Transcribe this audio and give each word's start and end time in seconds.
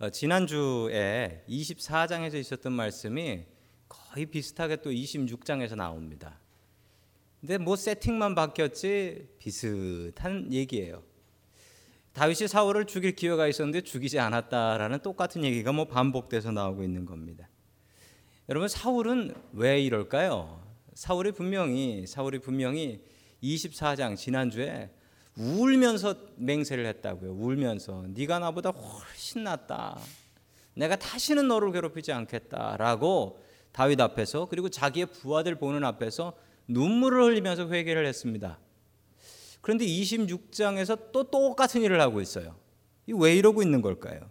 어, 0.00 0.08
지난주에 0.08 1.44
24장에서 1.46 2.36
있었던 2.36 2.72
말씀이 2.72 3.44
거의 3.86 4.24
비슷하게 4.24 4.76
또 4.76 4.90
26장에서 4.90 5.76
나옵니다. 5.76 6.40
근데 7.38 7.58
뭐 7.58 7.76
세팅만 7.76 8.34
바뀌었지 8.34 9.28
비슷한 9.38 10.50
얘기예요. 10.50 11.02
다윗이 12.14 12.48
사울을 12.48 12.86
죽일 12.86 13.14
기회가 13.14 13.46
있었는데 13.46 13.82
죽이지 13.82 14.18
않았다라는 14.18 15.00
똑같은 15.00 15.44
얘기가 15.44 15.70
뭐 15.72 15.84
반복돼서 15.84 16.50
나오고 16.50 16.82
있는 16.82 17.04
겁니다. 17.04 17.50
여러분 18.48 18.68
사울은 18.68 19.34
왜 19.52 19.82
이럴까요? 19.82 20.66
사울이 20.94 21.32
분명히 21.32 22.06
사울이 22.06 22.38
분명히 22.38 23.04
24장 23.42 24.16
지난주에 24.16 24.88
울면서 25.36 26.14
맹세를 26.36 26.86
했다고요. 26.86 27.32
울면서 27.32 28.04
네가 28.08 28.38
나보다 28.38 28.70
훨씬 28.70 29.44
낫다. 29.44 29.98
내가 30.74 30.96
다시는 30.96 31.48
너를 31.48 31.72
괴롭히지 31.72 32.12
않겠다라고 32.12 33.40
다윗 33.72 34.00
앞에서 34.00 34.46
그리고 34.46 34.68
자기의 34.68 35.06
부하들 35.06 35.56
보는 35.56 35.84
앞에서 35.84 36.34
눈물을 36.68 37.22
흘리면서 37.22 37.68
회개를 37.68 38.06
했습니다. 38.06 38.58
그런데 39.60 39.86
26장에서 39.86 41.12
또 41.12 41.24
똑같은 41.24 41.82
일을 41.82 42.00
하고 42.00 42.20
있어요. 42.20 42.56
왜 43.06 43.34
이러고 43.34 43.62
있는 43.62 43.82
걸까요? 43.82 44.30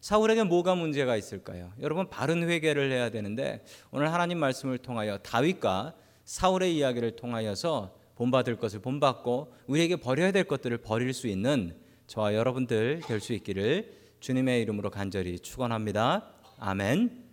사울에게 0.00 0.42
뭐가 0.44 0.74
문제가 0.74 1.16
있을까요? 1.16 1.72
여러분 1.80 2.08
바른 2.08 2.48
회개를 2.48 2.90
해야 2.90 3.10
되는데 3.10 3.64
오늘 3.90 4.12
하나님 4.12 4.38
말씀을 4.38 4.78
통하여 4.78 5.18
다윗과 5.18 5.94
사울의 6.24 6.76
이야기를 6.76 7.16
통하여서 7.16 7.94
본받을 8.16 8.56
것을 8.56 8.80
본받고 8.80 9.54
우리에게 9.66 9.96
버려야 9.96 10.32
될 10.32 10.44
것들을 10.44 10.78
버릴 10.78 11.12
수 11.12 11.26
있는 11.26 11.76
저와 12.06 12.34
여러분들 12.34 13.00
될 13.06 13.20
수 13.20 13.32
있기를 13.32 14.00
주님의 14.20 14.62
이름으로 14.62 14.90
간절히 14.90 15.38
축원합니다. 15.38 16.30
아멘. 16.58 17.24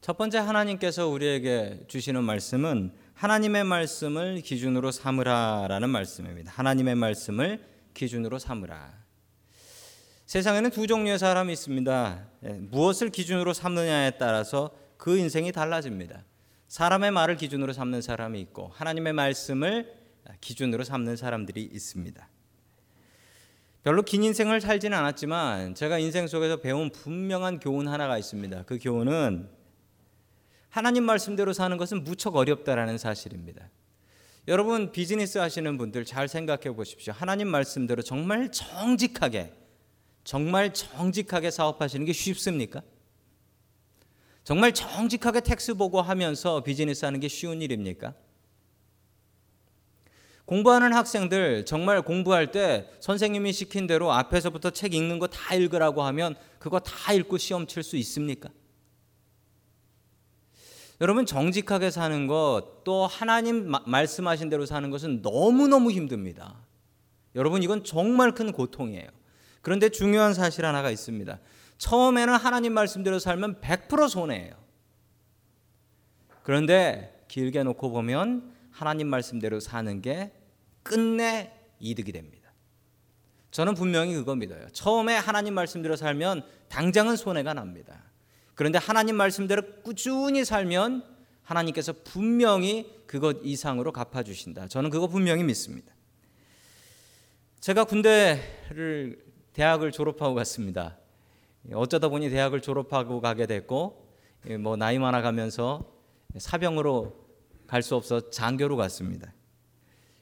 첫 0.00 0.16
번째 0.16 0.38
하나님께서 0.38 1.08
우리에게 1.08 1.84
주시는 1.88 2.24
말씀은 2.24 2.92
하나님의 3.14 3.64
말씀을 3.64 4.40
기준으로 4.40 4.92
삼으라라는 4.92 5.90
말씀입니다. 5.90 6.52
하나님의 6.52 6.94
말씀을 6.94 7.64
기준으로 7.92 8.38
삼으라. 8.38 9.00
세상에는 10.26 10.70
두 10.70 10.86
종류의 10.86 11.18
사람이 11.18 11.52
있습니다. 11.52 12.26
예, 12.44 12.48
무엇을 12.48 13.10
기준으로 13.10 13.52
삼느냐에 13.52 14.12
따라서 14.12 14.70
그 14.96 15.18
인생이 15.18 15.52
달라집니다. 15.52 16.24
사람의 16.70 17.10
말을 17.10 17.36
기준으로 17.36 17.72
삼는 17.72 18.00
사람이 18.00 18.40
있고 18.42 18.70
하나님의 18.76 19.12
말씀을 19.12 19.92
기준으로 20.40 20.84
삼는 20.84 21.16
사람들이 21.16 21.64
있습니다. 21.64 22.28
별로 23.82 24.02
긴 24.02 24.22
인생을 24.22 24.60
살지는 24.60 24.96
않았지만 24.96 25.74
제가 25.74 25.98
인생 25.98 26.28
속에서 26.28 26.58
배운 26.58 26.90
분명한 26.90 27.58
교훈 27.58 27.88
하나가 27.88 28.16
있습니다. 28.18 28.62
그 28.66 28.78
교훈은 28.80 29.50
하나님 30.68 31.02
말씀대로 31.02 31.52
사는 31.52 31.76
것은 31.76 32.04
무척 32.04 32.36
어렵다라는 32.36 32.98
사실입니다. 32.98 33.68
여러분 34.46 34.92
비즈니스 34.92 35.38
하시는 35.38 35.76
분들 35.76 36.04
잘 36.04 36.28
생각해 36.28 36.76
보십시오. 36.76 37.12
하나님 37.12 37.48
말씀대로 37.48 38.00
정말 38.00 38.52
정직하게 38.52 39.52
정말 40.22 40.72
정직하게 40.72 41.50
사업하시는 41.50 42.06
게 42.06 42.12
쉽습니까? 42.12 42.82
정말 44.44 44.72
정직하게 44.72 45.40
tax 45.40 45.74
보고 45.74 46.00
하면서 46.00 46.62
비즈니스 46.62 47.04
하는 47.04 47.20
게 47.20 47.28
쉬운 47.28 47.60
일입니까? 47.62 48.14
공부하는 50.46 50.92
학생들 50.92 51.64
정말 51.64 52.02
공부할 52.02 52.50
때 52.50 52.90
선생님이 53.00 53.52
시킨 53.52 53.86
대로 53.86 54.12
앞에서부터 54.12 54.70
책 54.70 54.94
읽는 54.94 55.18
거 55.20 55.28
다 55.28 55.54
읽으라고 55.54 56.02
하면 56.02 56.34
그거 56.58 56.80
다 56.80 57.12
읽고 57.12 57.38
시험 57.38 57.66
칠 57.66 57.82
수 57.84 57.96
있습니까? 57.98 58.48
여러분 61.00 61.24
정직하게 61.24 61.90
사는 61.90 62.26
것 62.26 62.80
또 62.84 63.06
하나님 63.06 63.70
말씀하신 63.86 64.48
대로 64.48 64.66
사는 64.66 64.90
것은 64.90 65.22
너무너무 65.22 65.92
힘듭니다. 65.92 66.56
여러분 67.36 67.62
이건 67.62 67.84
정말 67.84 68.32
큰 68.32 68.50
고통이에요. 68.52 69.06
그런데 69.62 69.90
중요한 69.90 70.34
사실 70.34 70.64
하나가 70.64 70.90
있습니다. 70.90 71.38
처음에는 71.80 72.34
하나님 72.34 72.74
말씀대로 72.74 73.18
살면 73.18 73.62
100% 73.62 74.08
손해예요. 74.08 74.52
그런데 76.42 77.24
길게 77.26 77.62
놓고 77.62 77.90
보면 77.90 78.54
하나님 78.70 79.08
말씀대로 79.08 79.60
사는 79.60 80.02
게 80.02 80.30
끝내 80.82 81.52
이득이 81.78 82.12
됩니다. 82.12 82.52
저는 83.50 83.74
분명히 83.74 84.14
그거 84.14 84.36
믿어요. 84.36 84.68
처음에 84.72 85.16
하나님 85.16 85.54
말씀대로 85.54 85.96
살면 85.96 86.44
당장은 86.68 87.16
손해가 87.16 87.54
납니다. 87.54 88.04
그런데 88.54 88.78
하나님 88.78 89.16
말씀대로 89.16 89.62
꾸준히 89.82 90.44
살면 90.44 91.02
하나님께서 91.42 91.94
분명히 92.04 92.94
그것 93.06 93.38
이상으로 93.42 93.90
갚아주신다. 93.92 94.68
저는 94.68 94.90
그거 94.90 95.08
분명히 95.08 95.42
믿습니다. 95.44 95.94
제가 97.60 97.84
군대를 97.84 99.24
대학을 99.54 99.92
졸업하고 99.92 100.34
갔습니다. 100.34 100.99
어쩌다 101.72 102.08
보니 102.08 102.30
대학을 102.30 102.60
졸업하고 102.62 103.20
가게 103.20 103.46
됐고 103.46 104.06
뭐 104.60 104.76
나이 104.76 104.98
많아 104.98 105.22
가면서 105.22 105.84
사병으로 106.36 107.18
갈 107.66 107.82
수 107.82 107.94
없어 107.94 108.30
장교로 108.30 108.76
갔습니다. 108.76 109.32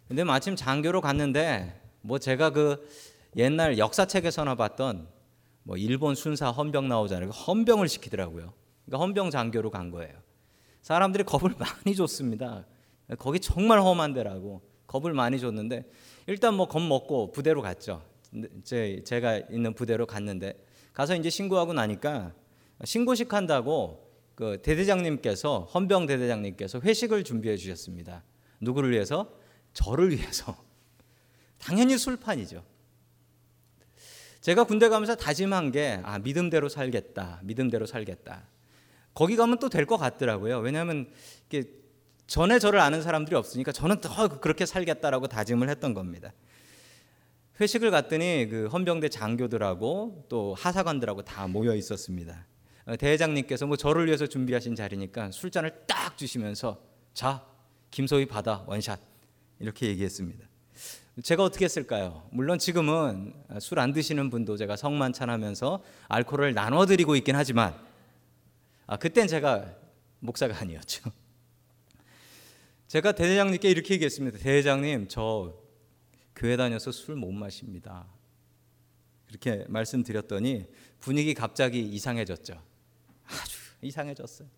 근데 0.07 0.25
마침 0.25 0.57
장교로 0.57 1.01
갔는데 1.01 1.81
뭐 2.03 2.19
제가 2.19 2.51
그 2.51 2.87
옛날 3.37 3.79
역사책에서나 3.79 4.55
봤던 4.55 5.09
뭐 5.63 5.77
일본 5.77 6.15
순사 6.15 6.51
헌병 6.51 6.89
나오잖아요. 6.89 7.31
헌병을 7.31 7.89
시키더라고요. 7.89 8.53
그러니까 8.85 9.05
헌병 9.05 9.31
장교로 9.31 9.71
간 9.71 9.91
거예요. 9.91 10.15
사람들이 10.83 11.25
겁을 11.25 11.55
많이 11.59 11.95
줬습니다. 11.95 12.67
거기 13.19 13.41
정말 13.41 13.81
험한 13.81 14.13
데라고 14.13 14.63
겁을 14.87 15.13
많이 15.15 15.39
줬는데 15.39 15.85
일단 16.27 16.55
뭐 16.55 16.67
겁 16.69 16.83
먹고 16.83 17.31
부대로 17.33 17.63
갔죠. 17.63 18.03
제 18.65 19.03
제가 19.05 19.39
있는 19.51 19.73
부대로 19.75 20.05
갔는데 20.07 20.55
가서 20.99 21.15
이제 21.15 21.31
신고하고 21.31 21.75
나니까 21.75 22.33
신고식 22.83 23.33
한다고 23.33 24.11
그 24.35 24.61
대대장님께서 24.63 25.71
헌병 25.73 26.07
대대장님께서 26.07 26.81
회식을 26.81 27.23
준비해 27.23 27.57
주셨습니다. 27.57 28.25
누구를 28.61 28.91
위해서? 28.91 29.31
저를 29.73 30.11
위해서. 30.11 30.57
당연히 31.59 31.97
술판이죠. 31.97 32.65
제가 34.41 34.65
군대 34.65 34.89
가면서 34.89 35.15
다짐한 35.15 35.71
게 35.71 36.01
아, 36.03 36.19
믿음대로 36.19 36.69
살겠다. 36.69 37.43
믿음대로 37.45 37.87
살겠다. 37.87 38.49
거기 39.15 39.37
가면 39.37 39.61
또 39.61 39.69
될 39.69 39.87
것 39.87 39.99
같더라고요. 39.99 40.59
왜냐하면 40.59 41.13
전에 42.27 42.59
저를 42.59 42.81
아는 42.81 43.03
사람들이 43.03 43.37
없으니까 43.37 43.71
저는 43.71 44.01
더 44.01 44.41
그렇게 44.41 44.67
살겠다라고 44.67 45.29
다짐을 45.29 45.69
했던 45.69 45.95
겁니다. 45.95 46.33
회식을 47.61 47.91
갔더니 47.91 48.47
그 48.49 48.67
헌병대 48.69 49.09
장교들하고 49.09 50.27
또 50.29 50.55
하사관들하고 50.55 51.23
다 51.23 51.47
모여 51.49 51.75
있었습니다. 51.75 52.47
어, 52.87 52.97
대회장님께서 52.97 53.67
뭐 53.67 53.77
저를 53.77 54.07
위해서 54.07 54.27
준비하신 54.27 54.77
자리니까 54.77 55.33
술잔을 55.33 55.85
딱 55.87 56.17
주시면서 56.17 56.81
자 57.15 57.45
김소희 57.91 58.27
받아 58.27 58.65
원샷 58.67 59.01
이렇게 59.59 59.89
얘기했습니다. 59.89 60.47
제가 61.23 61.43
어떻게 61.43 61.65
했을까요? 61.65 62.29
물론 62.31 62.61
지금은 62.61 63.35
술 63.61 63.81
안 63.81 63.93
드시는 63.93 64.31
분도 64.31 64.57
제가 64.57 64.77
성만찬하면서 64.77 65.83
알코올을 66.07 66.55
나눠드리고 66.55 67.17
있긴 67.17 67.35
하지만 67.35 67.75
아 68.87 68.97
그땐 68.97 69.27
제가 69.27 69.75
목사가 70.21 70.57
아니었죠. 70.61 71.11
제가 72.87 73.13
대회장님께 73.13 73.69
이렇게 73.69 73.95
얘기했습니다. 73.95 74.39
대회장님 74.39 75.09
저 75.09 75.55
교회 76.39 76.57
다녀서 76.57 76.93
술 76.93 77.17
못 77.17 77.33
마십니다. 77.33 78.07
이렇게 79.29 79.65
말씀드렸더니 79.69 80.67
분위기 81.01 81.35
갑자기 81.35 81.81
이상해졌죠. 81.81 82.63
아주 83.27 83.59
이상해졌어요. 83.83 84.49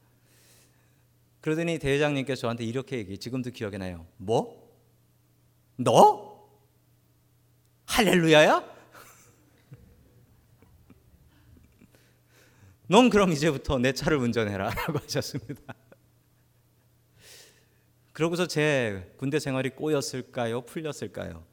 그러더니 1.40 1.78
대회장님께서 1.78 2.42
저한테 2.42 2.64
이렇게 2.64 2.98
얘기해. 2.98 3.16
지금도 3.16 3.50
기억이 3.50 3.78
나요. 3.78 4.06
뭐? 4.18 4.70
너? 5.76 6.48
할렐루야야? 7.86 8.62
넌 12.88 13.08
그럼 13.08 13.32
이제부터 13.32 13.78
내 13.78 13.92
차를 13.92 14.18
운전해라 14.18 14.68
라고 14.68 14.98
하셨습니다. 14.98 15.74
그러고서 18.12 18.46
제 18.46 19.14
군대 19.16 19.40
생활이 19.40 19.70
꼬였을까요? 19.70 20.60
풀렸을까요? 20.66 21.48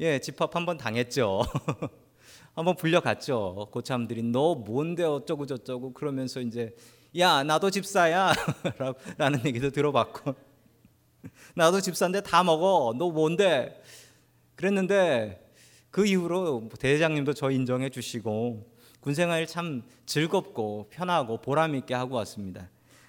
예, 0.00 0.18
집합 0.18 0.56
한번 0.56 0.76
당했죠. 0.76 1.42
한번 2.54 2.74
불려갔죠. 2.74 3.68
고참들이 3.70 4.24
너 4.24 4.56
뭔데 4.56 5.04
어쩌고 5.04 5.46
저쩌고 5.46 5.92
그러면서 5.92 6.40
이제 6.40 6.74
야 7.16 7.44
나도 7.44 7.70
집사야 7.70 8.32
라는 9.18 9.44
얘기도 9.44 9.70
들어봤고 9.70 10.34
나도 11.54 11.80
집사인데 11.80 12.22
다 12.22 12.42
먹어 12.42 12.94
너 12.98 13.10
뭔데 13.10 13.80
그랬는데 14.56 15.48
그 15.90 16.06
이후로 16.06 16.70
대장님도 16.78 17.34
저 17.34 17.52
인정해 17.52 17.88
주시고 17.88 18.68
군생활 18.98 19.46
참 19.46 19.84
즐겁고 20.06 20.88
편하고 20.90 21.40
보람 21.40 21.76
있게 21.76 21.94
하고 21.94 22.16
왔습니다. 22.16 22.68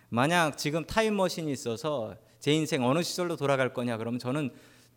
만약 0.10 0.58
지금 0.58 0.86
타임머신이 0.86 1.52
있어서 1.52 2.16
제 2.40 2.52
인생 2.54 2.86
어느 2.86 3.02
시절로 3.02 3.36
돌아갈 3.38 3.74
거냐 3.74 3.98
그러면 3.98 4.20
저는 4.20 4.52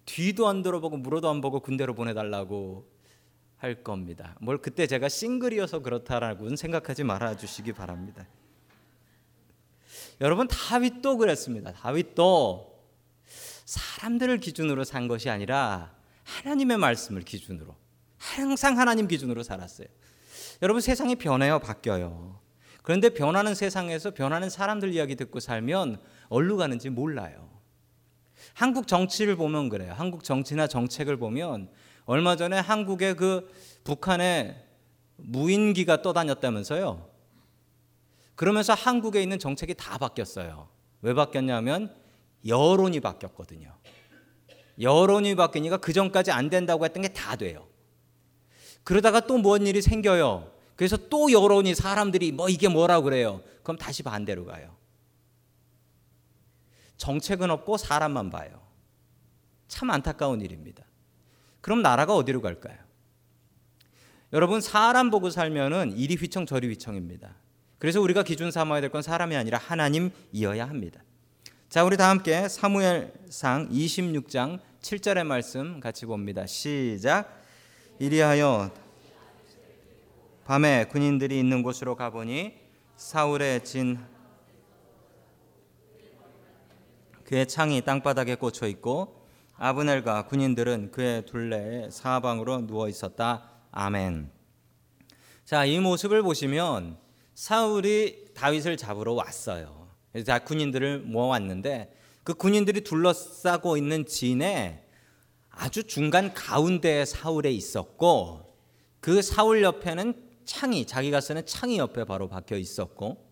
뒤도 0.09 0.49
안 0.49 0.63
들어보고 0.63 0.97
물어도 0.97 1.29
안 1.29 1.43
보고 1.43 1.61
군대로 1.61 1.95
보내달라고 1.95 2.91
할 3.59 3.85
겁니다. 3.85 4.37
뭘 4.41 4.57
그때 4.57 4.87
제가 4.87 5.09
싱글이어서 5.09 5.81
그렇다라고는 5.81 6.57
생각하지 6.57 7.05
말아 7.05 7.37
주시기 7.37 7.75
바랍니다. 7.75 8.27
여러분 10.23 10.49
다윗도 10.49 11.19
그랬습니다. 11.19 11.73
다윗도 11.73 12.75
사람들을 13.67 14.39
기준으로 14.39 14.85
산 14.85 15.09
것이 15.09 15.29
아니라 15.29 15.95
하나님의 16.25 16.79
말씀을 16.79 17.23
기준으로 17.23 17.75
항상 18.17 18.79
하나님 18.79 19.09
기준으로 19.09 19.43
살았어요. 19.43 19.89
여러분 20.63 20.81
세상이 20.81 21.17
변해요, 21.17 21.59
바뀌어요. 21.59 22.41
그런데 22.83 23.11
변하는 23.11 23.55
세상에서 23.55 24.13
변하는 24.13 24.49
사람들 24.49 24.95
이야기 24.95 25.17
듣고 25.17 25.39
살면 25.41 26.01
어디로 26.31 26.57
가는지 26.57 26.89
몰라요. 26.89 27.58
한국 28.55 28.87
정치를 28.87 29.37
보면 29.37 29.69
그래요. 29.69 29.93
한국 29.97 30.25
정치나 30.25 30.67
정책을 30.67 31.17
보면 31.17 31.69
얼마 32.05 32.37
전에 32.37 32.59
한국의 32.59 33.15
그 33.17 33.51
북한의 33.85 34.57
무인기가 35.17 36.03
떠다녔다면서요. 36.03 37.07
그러면서 38.35 38.73
한국에 38.75 39.23
있는 39.23 39.39
정책이 39.39 39.75
다 39.75 39.99
바뀌었어요. 39.99 40.69
왜 41.03 41.15
바뀌었냐면 41.15 41.95
여론이 42.47 43.01
바뀌었거든요. 43.01 43.75
여론이 44.81 45.35
바뀌니까 45.35 45.79
그 45.79 45.93
전까지 45.93 46.31
안 46.31 46.49
된다고 46.51 46.85
했던 46.85 47.03
게 47.03 47.09
다 47.13 47.35
돼요. 47.37 47.67
그러다가 48.85 49.21
또 49.21 49.39
뭔 49.43 49.67
일이 49.67 49.83
생겨요. 49.83 50.51
그래서 50.77 50.97
또 50.97 51.31
여론이 51.33 51.75
사람들이 51.75 52.31
뭐 52.33 52.49
이게 52.49 52.69
뭐라 52.69 53.01
그래요. 53.01 53.43
그럼 53.65 53.77
다시 53.77 54.03
반대로 54.05 54.45
가요. 54.47 54.77
정책은 56.99 57.51
없고 57.51 57.79
사람만 57.79 58.31
봐요. 58.31 58.61
참 59.69 59.91
안타까운 59.91 60.41
일입니다. 60.43 60.85
그럼 61.61 61.83
나라가 61.83 62.15
어디로 62.15 62.43
갈까요? 62.43 62.77
여러분 64.33 64.61
사람 64.61 65.11
보고 65.11 65.31
살면은 65.31 65.97
이리 65.97 66.15
휘청 66.17 66.45
저리 66.45 66.69
휘청입니다. 66.69 67.35
그래서 67.79 68.01
우리가 68.01 68.23
기준 68.25 68.51
삼아야 68.51 68.81
될 68.81 68.91
건 68.91 69.03
사람이 69.03 69.37
아니라 69.37 69.59
하나님이어야 69.59 70.69
합니다. 70.69 71.03
자, 71.69 71.85
우리 71.85 71.97
다 71.97 72.09
함께 72.11 72.49
사무엘상 72.49 73.69
26장 73.71 74.59
7절의 74.81 75.25
말씀 75.25 75.81
같이 75.81 76.07
봅니다. 76.07 76.47
시작. 76.47 77.43
이리하여 77.99 78.71
밤에 80.47 80.87
군인들이 80.87 81.39
있는 81.39 81.63
곳으로 81.63 81.95
가보니 81.95 82.55
사울의 82.97 83.65
진 83.65 83.99
그의 87.29 87.47
창이 87.47 87.83
땅바닥에 87.83 88.37
꽂혀 88.37 88.67
있고 88.69 89.21
아브넬과 89.59 90.29
군인들은 90.29 90.93
그의 90.93 91.27
둘레에 91.27 91.91
사방으로 91.91 92.67
누워 92.67 92.89
있었다. 92.89 93.51
아멘. 93.71 94.31
자, 95.45 95.67
이 95.67 95.79
모습을 95.79 96.23
보시면 96.23 96.97
사울이 97.35 98.33
다윗을 98.33 98.79
잡으러 98.79 99.13
왔어요. 99.13 99.91
그래서 100.11 100.39
군인들을 100.39 101.01
모아왔는데 101.01 101.95
그 102.25 102.33
군인들이 102.33 102.81
둘러싸고 102.81 103.77
있는 103.77 104.07
진에 104.07 104.87
아주 105.51 105.85
중간 105.85 106.33
가운데에 106.33 107.05
사울에 107.05 107.53
있었고 107.53 108.57
그 109.01 109.21
사울 109.21 109.63
옆에는 109.63 110.15
창이 110.47 110.87
자기가 110.87 111.21
쓰는 111.21 111.45
창이 111.45 111.77
옆에 111.77 112.05
바로 112.05 112.27
박혀 112.27 112.57
있었고 112.57 113.23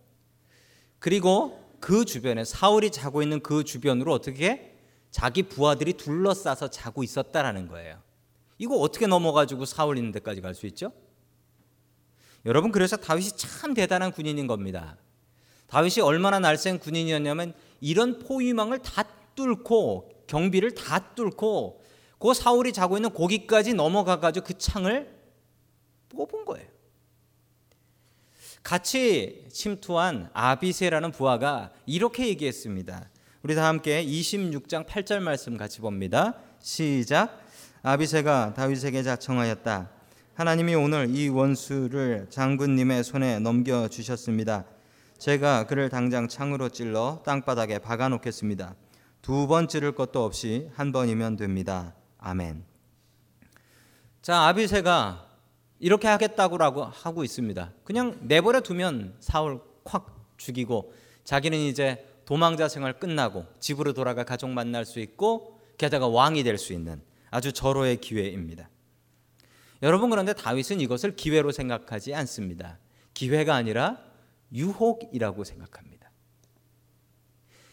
그리고 0.98 1.65
그 1.86 2.04
주변에 2.04 2.44
사울이 2.44 2.90
자고 2.90 3.22
있는 3.22 3.38
그 3.38 3.62
주변으로 3.62 4.12
어떻게 4.12 4.76
자기 5.12 5.44
부하들이 5.44 5.92
둘러싸서 5.92 6.68
자고 6.68 7.04
있었다라는 7.04 7.68
거예요. 7.68 8.02
이거 8.58 8.74
어떻게 8.74 9.06
넘어가지고 9.06 9.66
사울 9.66 9.96
있는 9.96 10.10
데까지 10.10 10.40
갈 10.40 10.52
수 10.56 10.66
있죠? 10.66 10.90
여러분 12.44 12.72
그래서 12.72 12.96
다윗이 12.96 13.28
참 13.36 13.72
대단한 13.72 14.10
군인인 14.10 14.48
겁니다. 14.48 14.96
다윗이 15.68 16.00
얼마나 16.02 16.40
날쌘 16.40 16.80
군인이었냐면 16.80 17.54
이런 17.80 18.18
포위망을 18.18 18.80
다 18.80 19.04
뚫고 19.36 20.10
경비를 20.26 20.74
다 20.74 21.14
뚫고 21.14 21.84
그 22.18 22.34
사울이 22.34 22.72
자고 22.72 22.96
있는 22.96 23.10
고기까지 23.10 23.74
넘어가 23.74 24.18
가지고 24.18 24.44
그 24.46 24.58
창을 24.58 25.14
뽑은 26.08 26.46
거예요. 26.46 26.66
같이 28.66 29.44
침투한 29.52 30.28
아비세라는 30.32 31.12
부하가 31.12 31.70
이렇게 31.86 32.26
얘기했습니다. 32.26 33.08
우리 33.44 33.54
다 33.54 33.68
함께 33.68 34.04
26장 34.04 34.84
8절 34.84 35.20
말씀 35.20 35.56
같이 35.56 35.80
봅니다. 35.80 36.34
시작. 36.58 37.46
아비세가 37.84 38.54
다윗에게 38.54 39.04
자청하였다. 39.04 39.88
하나님이 40.34 40.74
오늘 40.74 41.14
이 41.14 41.28
원수를 41.28 42.26
장군님의 42.28 43.04
손에 43.04 43.38
넘겨 43.38 43.86
주셨습니다. 43.86 44.64
제가 45.16 45.68
그를 45.68 45.88
당장 45.88 46.26
창으로 46.26 46.68
찔러 46.68 47.22
땅바닥에 47.24 47.78
박아 47.78 48.08
놓겠습니다. 48.08 48.74
두 49.22 49.46
번 49.46 49.68
찌를 49.68 49.92
것도 49.92 50.24
없이 50.24 50.70
한 50.74 50.90
번이면 50.90 51.36
됩니다. 51.36 51.94
아멘. 52.18 52.64
자, 54.22 54.48
아비세가 54.48 55.25
이렇게 55.78 56.08
하겠다고 56.08 56.58
하고 56.62 57.24
있습니다. 57.24 57.72
그냥 57.84 58.18
내버려 58.22 58.60
두면 58.60 59.16
사울 59.20 59.60
콱 59.84 60.34
죽이고 60.36 60.92
자기는 61.24 61.58
이제 61.58 62.06
도망자 62.24 62.68
생활 62.68 62.98
끝나고 62.98 63.44
집으로 63.60 63.92
돌아가 63.92 64.24
가족 64.24 64.50
만날 64.50 64.84
수 64.84 65.00
있고 65.00 65.60
게다가 65.78 66.08
왕이 66.08 66.42
될 66.42 66.58
수 66.58 66.72
있는 66.72 67.02
아주 67.30 67.52
절호의 67.52 68.00
기회입니다. 68.00 68.68
여러분 69.82 70.10
그런데 70.10 70.32
다윗은 70.32 70.80
이것을 70.80 71.16
기회로 71.16 71.52
생각하지 71.52 72.14
않습니다. 72.14 72.78
기회가 73.12 73.54
아니라 73.54 73.98
유혹이라고 74.52 75.44
생각합니다. 75.44 76.10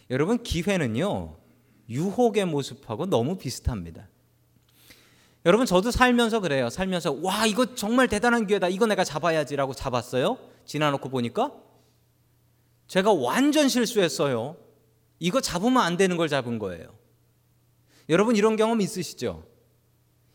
여러분 0.09 0.43
기회는요 0.43 1.37
유혹의 1.89 2.45
모습하고 2.45 3.05
너무 3.05 3.37
비슷합니다. 3.37 4.09
여러분 5.45 5.65
저도 5.65 5.91
살면서 5.91 6.39
그래요. 6.39 6.69
살면서 6.69 7.19
와 7.21 7.45
이거 7.45 7.75
정말 7.75 8.07
대단한 8.07 8.47
기회다. 8.47 8.69
이거 8.69 8.85
내가 8.85 9.03
잡아야지라고 9.03 9.73
잡았어요. 9.73 10.37
지나놓고 10.65 11.09
보니까 11.09 11.51
제가 12.87 13.11
완전 13.11 13.67
실수했어요. 13.67 14.55
이거 15.19 15.41
잡으면 15.41 15.83
안 15.83 15.97
되는 15.97 16.15
걸 16.15 16.29
잡은 16.29 16.59
거예요. 16.59 16.87
여러분 18.09 18.35
이런 18.35 18.55
경험 18.55 18.79
있으시죠? 18.81 19.43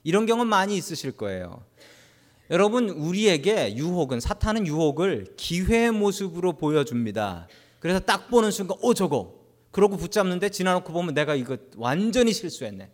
이런 0.05 0.27
경험 0.27 0.47
많이 0.47 0.77
있으실 0.77 1.13
거예요. 1.13 1.65
여러분 2.51 2.89
우리에게 2.89 3.77
유혹은 3.77 4.21
사탄은 4.21 4.67
유혹을 4.67 5.35
기회의 5.37 5.91
모습으로 5.91 6.55
보여줍니다. 6.55 7.49
그래서 7.79 8.01
딱 8.01 8.29
보는 8.29 8.51
순간 8.51 8.77
어 8.83 8.95
저거 8.95 9.35
그러고 9.71 9.97
붙잡는데 9.97 10.51
지나놓고 10.51 10.93
보면 10.93 11.15
내가 11.15 11.35
이거 11.35 11.57
완전히 11.77 12.33
실수했네. 12.33 12.91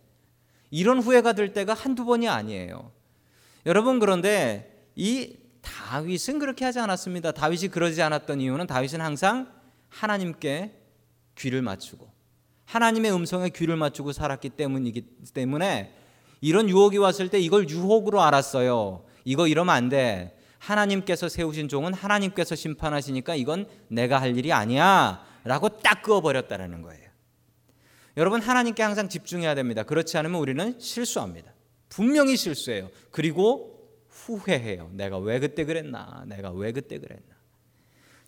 이런 0.71 0.99
후회가 0.99 1.33
들 1.33 1.53
때가 1.53 1.73
한두 1.73 2.05
번이 2.05 2.27
아니에요. 2.27 2.91
여러분 3.65 3.99
그런데 3.99 4.89
이 4.95 5.37
다윗은 5.61 6.39
그렇게 6.39 6.65
하지 6.65 6.79
않았습니다. 6.79 7.31
다윗이 7.31 7.69
그러지 7.69 8.01
않았던 8.01 8.41
이유는 8.41 8.67
다윗은 8.67 9.01
항상 9.01 9.51
하나님께 9.89 10.73
귀를 11.37 11.61
맞추고 11.61 12.09
하나님의 12.65 13.13
음성에 13.13 13.49
귀를 13.49 13.75
맞추고 13.75 14.11
살았기 14.11 14.49
때문이기 14.49 15.01
때문에 15.33 15.93
이런 16.41 16.69
유혹이 16.69 16.97
왔을 16.97 17.29
때 17.29 17.39
이걸 17.39 17.69
유혹으로 17.69 18.21
알았어요. 18.21 19.05
이거 19.23 19.47
이러면 19.47 19.75
안 19.75 19.89
돼. 19.89 20.37
하나님께서 20.59 21.29
세우신 21.29 21.67
종은 21.67 21.93
하나님께서 21.93 22.55
심판하시니까 22.55 23.35
이건 23.35 23.67
내가 23.87 24.19
할 24.19 24.37
일이 24.37 24.51
아니야. 24.51 25.23
라고 25.43 25.69
딱 25.69 26.01
그어버렸다는 26.01 26.81
거예요. 26.81 27.04
여러분 28.17 28.41
하나님께 28.41 28.81
항상 28.81 29.09
집중해야 29.09 29.55
됩니다. 29.55 29.83
그렇지 29.83 30.17
않으면 30.17 30.39
우리는 30.39 30.79
실수합니다. 30.79 31.51
분명히 31.89 32.37
실수해요. 32.37 32.89
그리고 33.11 33.89
후회해요. 34.09 34.89
내가 34.93 35.17
왜 35.17 35.39
그때 35.39 35.65
그랬나? 35.65 36.23
내가 36.27 36.51
왜 36.51 36.71
그때 36.71 36.97
그랬나? 36.97 37.35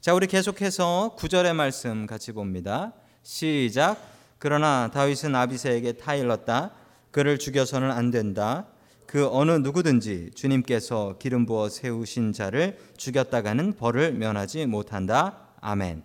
자, 0.02 0.14
우리 0.14 0.28
계속해서 0.28 1.16
구절의 1.18 1.54
말씀 1.54 2.06
같이 2.06 2.32
봅니다. 2.32 2.94
시작. 3.24 3.98
그러나 4.40 4.90
다윗은 4.94 5.34
아비세에게 5.36 5.94
타일렀다. 5.94 6.72
그를 7.12 7.40
죽여서는 7.40 7.90
안 7.90 8.12
된다. 8.12 8.68
그 9.06 9.28
어느 9.32 9.52
누구든지 9.52 10.32
주님께서 10.36 11.16
기름 11.18 11.46
부어 11.46 11.70
세우신 11.70 12.34
자를 12.34 12.78
죽였다가는 12.98 13.78
벌을 13.78 14.12
면하지 14.14 14.66
못한다. 14.66 15.48
아멘. 15.62 16.04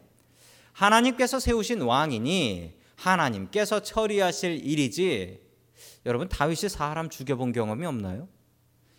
하나님께서 0.73 1.41
세우신 1.41 1.83
왕이니 1.83 2.82
하나님께서 3.03 3.81
처리하실 3.81 4.65
일이지 4.65 5.41
여러분 6.07 6.29
다윗이 6.29 6.69
사람 6.69 7.09
죽여본 7.11 7.53
경험이 7.53 7.87
없나요? 7.87 8.29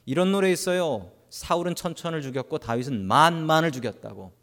이런 0.05 0.31
노래 0.31 0.51
있어요. 0.51 1.12
사울은 1.29 1.75
천천을 1.75 2.22
죽였고 2.22 2.60
다윗은 2.60 3.05
만만을 3.05 3.72
죽였다고. 3.72 4.33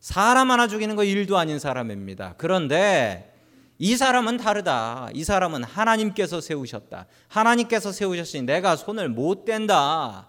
사람 0.00 0.50
하나 0.50 0.66
죽이는 0.68 0.96
거 0.96 1.04
일도 1.04 1.38
아닌 1.38 1.58
사람입니다. 1.58 2.34
그런데 2.36 3.32
이 3.78 3.96
사람은 3.96 4.36
다르다. 4.36 5.08
이 5.14 5.24
사람은 5.24 5.64
하나님께서 5.64 6.40
세우셨다. 6.40 7.06
하나님께서 7.28 7.92
세우셨으니 7.92 8.42
내가 8.42 8.76
손을 8.76 9.08
못 9.08 9.44
댄다. 9.44 10.28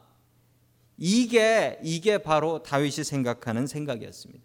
이게 0.98 1.80
이게 1.84 2.20
바로 2.20 2.64
다윗이 2.64 3.04
생각하는 3.04 3.68
생각이었습니다. 3.68 4.44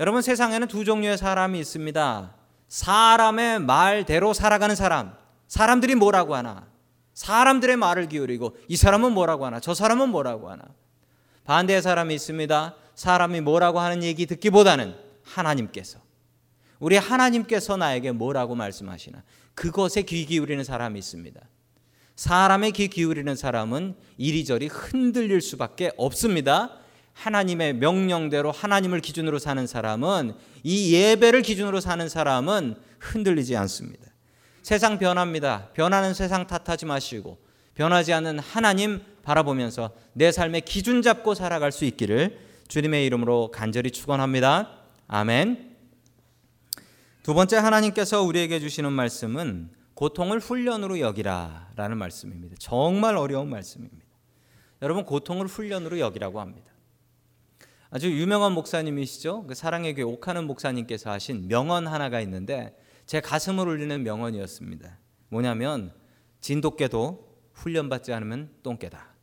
여러분 0.00 0.22
세상에는 0.22 0.68
두 0.68 0.84
종류의 0.84 1.16
사람이 1.16 1.58
있습니다. 1.58 2.37
사람의 2.68 3.60
말대로 3.60 4.32
살아가는 4.32 4.74
사람. 4.74 5.12
사람들이 5.48 5.94
뭐라고 5.94 6.34
하나? 6.34 6.66
사람들의 7.14 7.76
말을 7.76 8.08
기울이고 8.08 8.56
이 8.68 8.76
사람은 8.76 9.12
뭐라고 9.12 9.46
하나? 9.46 9.58
저 9.60 9.74
사람은 9.74 10.10
뭐라고 10.10 10.50
하나? 10.50 10.62
반대의 11.44 11.82
사람이 11.82 12.14
있습니다. 12.14 12.74
사람이 12.94 13.40
뭐라고 13.40 13.80
하는 13.80 14.02
얘기 14.02 14.26
듣기보다는 14.26 14.94
하나님께서 15.24 15.98
우리 16.78 16.96
하나님께서 16.96 17.76
나에게 17.76 18.12
뭐라고 18.12 18.54
말씀하시나 18.54 19.22
그것에 19.54 20.02
귀 20.02 20.26
기울이는 20.26 20.62
사람이 20.62 20.98
있습니다. 20.98 21.40
사람의 22.14 22.72
귀 22.72 22.88
기울이는 22.88 23.34
사람은 23.34 23.96
이리저리 24.16 24.66
흔들릴 24.66 25.40
수밖에 25.40 25.92
없습니다. 25.96 26.76
하나님의 27.18 27.74
명령대로 27.74 28.52
하나님을 28.52 29.00
기준으로 29.00 29.38
사는 29.38 29.66
사람은 29.66 30.34
이 30.62 30.94
예배를 30.94 31.42
기준으로 31.42 31.80
사는 31.80 32.08
사람은 32.08 32.76
흔들리지 33.00 33.56
않습니다. 33.56 34.06
세상 34.62 34.98
변합니다. 34.98 35.70
변하는 35.74 36.14
세상 36.14 36.46
탓하지 36.46 36.86
마시고 36.86 37.38
변하지 37.74 38.12
않는 38.12 38.38
하나님 38.38 39.00
바라보면서 39.22 39.90
내 40.12 40.30
삶의 40.30 40.62
기준 40.62 41.02
잡고 41.02 41.34
살아갈 41.34 41.72
수 41.72 41.84
있기를 41.84 42.38
주님의 42.68 43.04
이름으로 43.06 43.50
간절히 43.50 43.90
축원합니다. 43.90 44.70
아멘. 45.08 45.76
두 47.22 47.34
번째 47.34 47.56
하나님께서 47.56 48.22
우리에게 48.22 48.60
주시는 48.60 48.92
말씀은 48.92 49.70
고통을 49.94 50.38
훈련으로 50.38 51.00
여기라라는 51.00 51.98
말씀입니다. 51.98 52.54
정말 52.60 53.16
어려운 53.16 53.50
말씀입니다. 53.50 54.06
여러분 54.82 55.04
고통을 55.04 55.46
훈련으로 55.46 55.98
여기라고 55.98 56.40
합니다. 56.40 56.67
아주 57.90 58.10
유명한 58.10 58.52
목사님이시죠. 58.52 59.46
그 59.46 59.54
사랑의 59.54 59.94
교회 59.94 60.04
옥하는 60.04 60.46
목사님께서 60.46 61.10
하신 61.10 61.48
명언 61.48 61.86
하나가 61.86 62.20
있는데 62.20 62.76
제 63.06 63.20
가슴을 63.20 63.66
울리는 63.66 64.02
명언이었습니다. 64.02 64.98
뭐냐면 65.30 65.92
진돗개도 66.40 67.36
훈련받지 67.54 68.12
않으면 68.12 68.50
똥개다. 68.62 69.14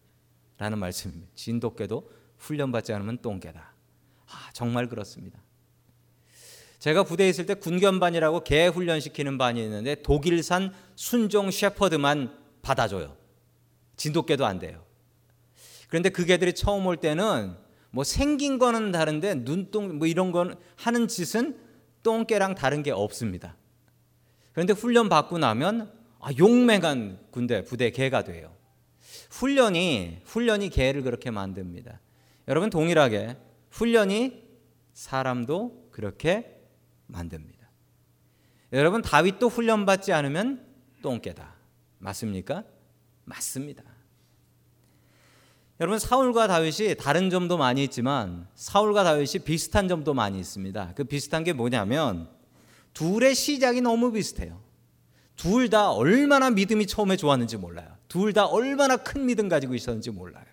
라는 0.57 0.79
말씀입니다. 0.79 1.31
진돗개도 1.35 2.09
훈련받지 2.37 2.93
않으면 2.93 3.19
똥개다. 3.21 3.73
아, 4.27 4.49
정말 4.53 4.87
그렇습니다. 4.87 5.39
제가 6.79 7.03
부대에 7.03 7.29
있을 7.29 7.45
때 7.45 7.53
군견반이라고 7.53 8.43
개 8.43 8.67
훈련시키는 8.67 9.37
반이 9.37 9.63
있는데 9.63 9.95
독일산 10.01 10.73
순종 10.95 11.51
셰퍼드만 11.51 12.35
받아줘요. 12.61 13.15
진돗개도 13.95 14.45
안 14.45 14.59
돼요. 14.59 14.83
그런데 15.87 16.09
그 16.09 16.25
개들이 16.25 16.53
처음 16.53 16.85
올 16.87 16.97
때는 16.97 17.55
뭐 17.95 18.03
생긴 18.03 18.59
거는 18.59 18.91
다른데 18.91 19.45
눈동 19.45 19.99
뭐 19.99 20.05
이런 20.05 20.33
건 20.33 20.59
하는 20.75 21.07
짓은 21.07 21.57
똥개랑 22.03 22.53
다른 22.53 22.83
게 22.83 22.91
없습니다. 22.91 23.55
그런데 24.51 24.73
훈련 24.73 25.07
받고 25.07 25.37
나면 25.37 25.93
아, 26.19 26.27
용맹한 26.37 27.27
군대 27.31 27.63
부대 27.63 27.91
개가 27.91 28.25
돼요. 28.25 28.53
훈련이 29.29 30.23
훈련이 30.25 30.71
개를 30.71 31.03
그렇게 31.03 31.31
만듭니다. 31.31 32.01
여러분 32.49 32.69
동일하게 32.69 33.37
훈련이 33.71 34.43
사람도 34.91 35.87
그렇게 35.91 36.59
만듭니다. 37.07 37.69
여러분 38.73 39.01
다윗도 39.01 39.47
훈련 39.47 39.85
받지 39.85 40.11
않으면 40.11 40.67
똥개다. 41.01 41.55
맞습니까? 41.99 42.65
맞습니다. 43.23 43.94
여러분 45.81 45.99
사울과 45.99 46.47
다윗이 46.47 46.95
다른 46.97 47.29
점도 47.29 47.57
많이 47.57 47.83
있지만 47.83 48.47
사울과 48.55 49.03
다윗이 49.03 49.43
비슷한 49.43 49.87
점도 49.87 50.13
많이 50.13 50.39
있습니다. 50.39 50.93
그 50.95 51.03
비슷한 51.03 51.43
게 51.43 51.51
뭐냐면 51.51 52.29
둘의 52.93 53.35
시작이 53.35 53.81
너무 53.81 54.11
비슷해요. 54.11 54.61
둘 55.35 55.69
다 55.69 55.91
얼마나 55.91 56.49
믿음이 56.49 56.87
처음에 56.87 57.17
좋았는지 57.17 57.57
몰라요. 57.57 57.89
둘 58.07 58.31
다 58.31 58.45
얼마나 58.45 58.95
큰 58.95 59.25
믿음 59.25 59.49
가지고 59.49 59.75
있었는지 59.75 60.11
몰라요. 60.11 60.45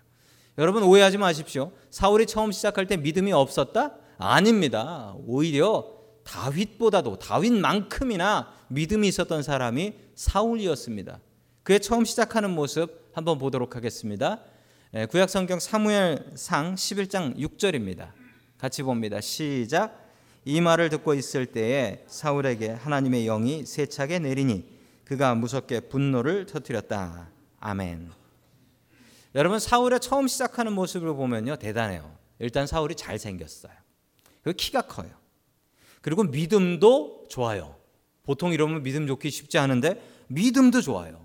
여러분 0.57 0.83
오해하지 0.83 1.17
마십시오. 1.17 1.71
사울이 1.89 2.25
처음 2.25 2.51
시작할 2.51 2.85
때 2.87 2.97
믿음이 2.97 3.31
없었다? 3.31 3.95
아닙니다. 4.17 5.15
오히려 5.25 5.89
다윗보다도 6.25 7.19
다윗만큼이나 7.19 8.51
믿음이 8.67 9.07
있었던 9.07 9.41
사람이 9.41 9.93
사울이었습니다. 10.15 11.19
그의 11.63 11.79
처음 11.79 12.03
시작하는 12.03 12.49
모습 12.51 13.09
한번 13.13 13.37
보도록 13.37 13.77
하겠습니다. 13.77 14.41
예, 14.95 15.07
구약 15.07 15.27
성경 15.27 15.59
사무엘상 15.59 16.75
11장 16.75 17.35
6절입니다. 17.35 18.11
같이 18.59 18.83
봅니다. 18.83 19.21
시작. 19.21 20.07
이 20.45 20.61
말을 20.61 20.89
듣고 20.89 21.15
있을 21.15 21.47
때에 21.47 22.03
사울에게 22.05 22.69
하나님의 22.69 23.25
영이 23.25 23.65
세차게 23.65 24.19
내리니 24.19 24.63
그가 25.03 25.33
무섭게 25.33 25.79
분노를 25.79 26.45
터뜨렸다. 26.45 27.27
아멘. 27.59 28.11
여러분 29.33 29.57
사울의 29.57 29.99
처음 29.99 30.27
시작하는 30.27 30.73
모습을 30.73 31.15
보면요 31.15 31.55
대단해요. 31.55 32.15
일단 32.37 32.67
사울이 32.67 32.93
잘 32.93 33.17
생겼어요. 33.17 33.73
그 34.43 34.53
키가 34.53 34.83
커요. 34.83 35.09
그리고 36.01 36.23
믿음도 36.23 37.25
좋아요. 37.29 37.77
보통 38.21 38.53
이러면 38.53 38.83
믿음 38.83 39.07
좋기 39.07 39.31
쉽지 39.31 39.57
않은데 39.57 39.99
믿음도 40.27 40.81
좋아요. 40.81 41.22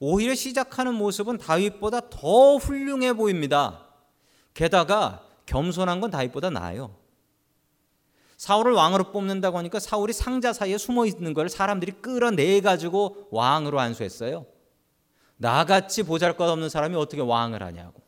오히려 0.00 0.34
시작하는 0.34 0.94
모습은 0.94 1.38
다윗보다 1.38 2.10
더 2.10 2.56
훌륭해 2.56 3.14
보입니다. 3.14 3.86
게다가 4.54 5.24
겸손한 5.46 6.00
건 6.00 6.10
다윗보다 6.10 6.50
나아요. 6.50 6.96
사울을 8.36 8.72
왕으로 8.72 9.10
뽑는다고 9.10 9.58
하니까 9.58 9.80
사울이 9.80 10.12
상자 10.12 10.52
사이에 10.52 10.78
숨어 10.78 11.06
있는 11.06 11.34
걸 11.34 11.48
사람들이 11.48 11.92
끌어내 12.00 12.60
가지고 12.60 13.28
왕으로 13.32 13.80
안수했어요. 13.80 14.46
나같이 15.36 16.04
보잘것없는 16.04 16.68
사람이 16.68 16.94
어떻게 16.96 17.20
왕을 17.20 17.62
하냐고. 17.62 18.02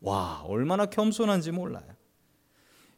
와, 0.00 0.42
얼마나 0.46 0.86
겸손한지 0.86 1.50
몰라요. 1.50 1.86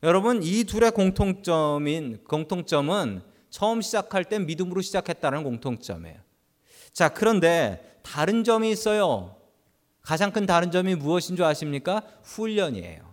여러분, 0.02 0.42
이 0.42 0.64
둘의 0.64 0.90
공통점인 0.90 2.24
공통점은 2.24 3.22
처음 3.48 3.80
시작할 3.80 4.24
때 4.24 4.38
믿음으로 4.38 4.82
시작했다는 4.82 5.42
공통점이에요. 5.42 6.18
자, 6.92 7.08
그런데 7.08 7.85
다른 8.06 8.44
점이 8.44 8.70
있어요. 8.70 9.36
가장 10.00 10.30
큰 10.30 10.46
다른 10.46 10.70
점이 10.70 10.94
무엇인 10.94 11.34
줄 11.34 11.44
아십니까? 11.44 12.02
훈련이에요. 12.22 13.04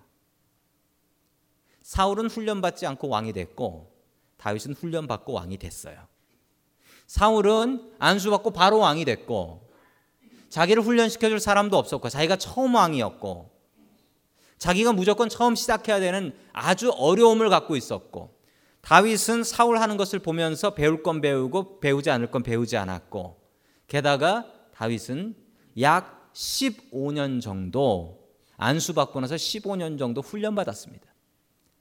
사울은 1.82 2.28
훈련받지 2.28 2.86
않고 2.86 3.10
왕이 3.10 3.34
됐고 3.34 3.92
다윗은 4.38 4.76
훈련받고 4.76 5.34
왕이 5.34 5.58
됐어요. 5.58 5.98
사울은 7.08 7.94
안수받고 7.98 8.52
바로 8.52 8.78
왕이 8.78 9.04
됐고 9.06 9.68
자기를 10.50 10.84
훈련시켜줄 10.84 11.40
사람도 11.40 11.76
없었고 11.76 12.10
자기가 12.10 12.36
처음 12.36 12.76
왕이었고 12.76 13.52
자기가 14.60 14.94
무조건 14.94 15.28
처음 15.28 15.56
시작해야 15.56 16.00
되는 16.00 16.38
아주 16.54 16.92
어려움을 16.92 17.50
갖고 17.50 17.76
있었고 17.76 18.38
다윗은 18.82 19.44
사울 19.44 19.80
하는 19.80 19.98
것을 19.98 20.20
보면서 20.20 20.76
배울 20.76 21.02
건 21.02 21.20
배우고 21.20 21.80
배우지 21.80 22.12
않을 22.12 22.30
건 22.30 22.44
배우지 22.44 22.78
않았고 22.78 23.42
게다가 23.88 24.46
다윗은 24.74 25.36
약 25.80 26.32
15년 26.34 27.42
정도 27.42 28.24
안수받고 28.58 29.20
나서 29.22 29.36
15년 29.36 29.98
정도 29.98 30.22
훈련받았습니다. 30.22 31.06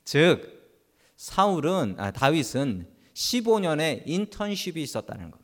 즉 0.05 0.63
사울은 1.17 1.97
아, 1.99 2.11
다윗은 2.11 2.89
15년의 3.15 4.03
인턴십이 4.07 4.83
있었다는 4.83 5.31
겁니다. 5.31 5.43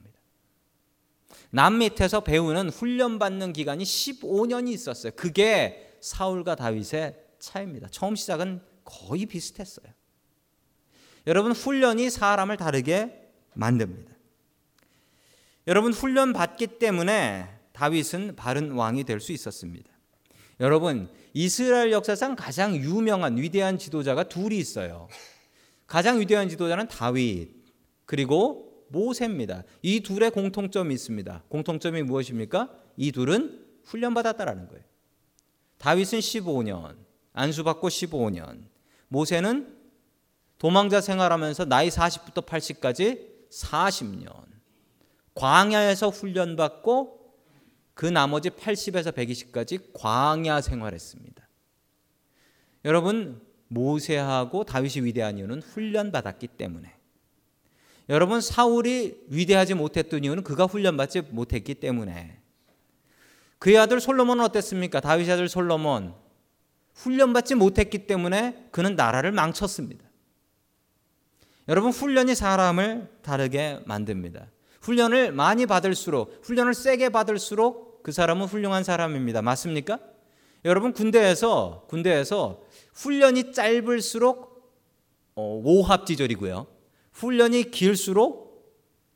남 1.51 1.79
밑에서 1.79 2.21
배우는 2.21 2.71
훈련받는 2.71 3.53
기간이 3.53 3.85
15년이 3.85 4.71
있었어요. 4.71 5.13
그게 5.17 5.97
사울과 6.01 6.57
다윗의 6.57 7.17
차이입니다. 7.39 7.89
처음 7.89 8.17
시작은 8.17 8.61
거의 8.85 9.27
비슷했어요. 9.27 9.87
여러분 11.27 11.53
훈련이 11.53 12.11
사람을 12.11 12.57
다르게 12.57 13.31
만듭니다. 13.55 14.18
여러분 15.69 15.93
훈련 15.93 16.33
받기 16.33 16.79
때문에 16.79 17.47
다윗은 17.73 18.37
바른 18.37 18.73
왕이 18.73 19.05
될 19.05 19.21
수 19.21 19.33
있었습니다. 19.33 19.91
여러분 20.61 21.11
이스라엘 21.35 21.93
역사상 21.93 22.37
가장 22.37 22.75
유명한 22.75 23.37
위대한 23.37 23.77
지도자가 23.79 24.25
둘이 24.25 24.57
있어요. 24.57 25.09
가장 25.87 26.21
위대한 26.21 26.49
지도자는 26.49 26.89
다윗 26.89 27.51
그리고 28.07 28.87
모세입니다. 28.89 29.65
이 29.83 30.01
둘의 30.01 30.31
공통점이 30.31 30.95
있습니다. 30.95 31.45
공통점이 31.51 32.03
무엇입니까? 32.03 32.71
이 32.97 33.13
둘은 33.13 33.63
훈련받았다라는 33.85 34.69
거예요. 34.69 34.83
다윗은 35.77 36.19
15년, 36.21 36.97
안수받고 37.35 37.89
15년, 37.89 38.65
모세는 39.09 39.77
도망자 40.57 41.03
생활하면서 41.03 41.67
나이 41.67 41.91
40부터 41.91 42.47
80까지 42.47 43.29
40년, 43.51 44.49
광야에서 45.39 46.09
훈련받고 46.09 47.17
그 47.95 48.07
나머지 48.07 48.51
80에서 48.51 49.13
120까지 49.13 49.93
광야 49.93 50.61
생활했습니다. 50.61 51.49
여러분 52.85 53.41
모세하고 53.69 54.65
다윗이 54.65 55.05
위대한 55.05 55.39
이유는 55.39 55.63
훈련받았기 55.63 56.49
때문에. 56.49 56.93
여러분 58.09 58.41
사울이 58.41 59.27
위대하지 59.29 59.75
못했던 59.75 60.25
이유는 60.25 60.43
그가 60.43 60.65
훈련받지 60.65 61.23
못했기 61.31 61.75
때문에. 61.75 62.41
그의 63.59 63.79
아들 63.79 64.01
솔로몬은 64.01 64.45
어땠습니까? 64.45 65.01
다윗의 65.01 65.35
아들 65.35 65.49
솔로몬 65.49 66.15
훈련받지 66.95 67.55
못했기 67.55 68.07
때문에 68.07 68.69
그는 68.71 68.97
나라를 68.97 69.33
망쳤습니다. 69.33 70.05
여러분 71.69 71.93
훈련이 71.93 72.35
사람을 72.35 73.09
다르게 73.23 73.81
만듭니다. 73.85 74.49
훈련을 74.81 75.33
많이 75.33 75.67
받을수록 75.67 76.41
훈련을 76.43 76.75
세게 76.75 77.11
받을수록 77.11 78.03
그 78.03 78.13
사람은 78.13 78.47
훌륭한 78.47 78.85
사람입니다. 78.85 79.43
맞습니까? 79.43 79.99
여러분 80.65 80.93
군대에서 80.93 81.87
군대에서 81.89 82.63
훈련이 82.95 83.53
짧을수록 83.53 84.49
어, 85.35 85.61
오합지졸이고요. 85.65 86.67
훈련이 87.13 87.71
길수록 87.71 88.49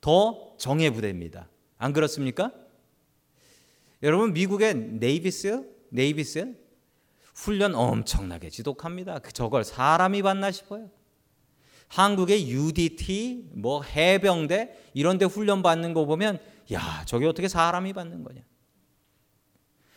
더 0.00 0.54
정예 0.58 0.90
부대입니다. 0.90 1.48
안 1.78 1.92
그렇습니까? 1.92 2.52
여러분 4.02 4.32
미국의 4.32 4.74
Navy 4.74 5.14
SEALs 5.14 5.64
Navy 5.90 6.18
SEALs 6.18 6.54
훈련 7.34 7.74
엄청나게 7.74 8.50
지독합니다. 8.50 9.20
그 9.20 9.32
저걸 9.32 9.64
사람이 9.64 10.22
받나 10.22 10.50
싶어요. 10.50 10.90
한국의 11.92 12.48
UDT 12.48 13.50
뭐 13.52 13.82
해병대 13.82 14.78
이런 14.94 15.18
데 15.18 15.26
훈련 15.26 15.62
받는 15.62 15.92
거 15.92 16.06
보면 16.06 16.38
야, 16.72 17.04
저게 17.06 17.26
어떻게 17.26 17.48
사람이 17.48 17.92
받는 17.92 18.24
거냐. 18.24 18.40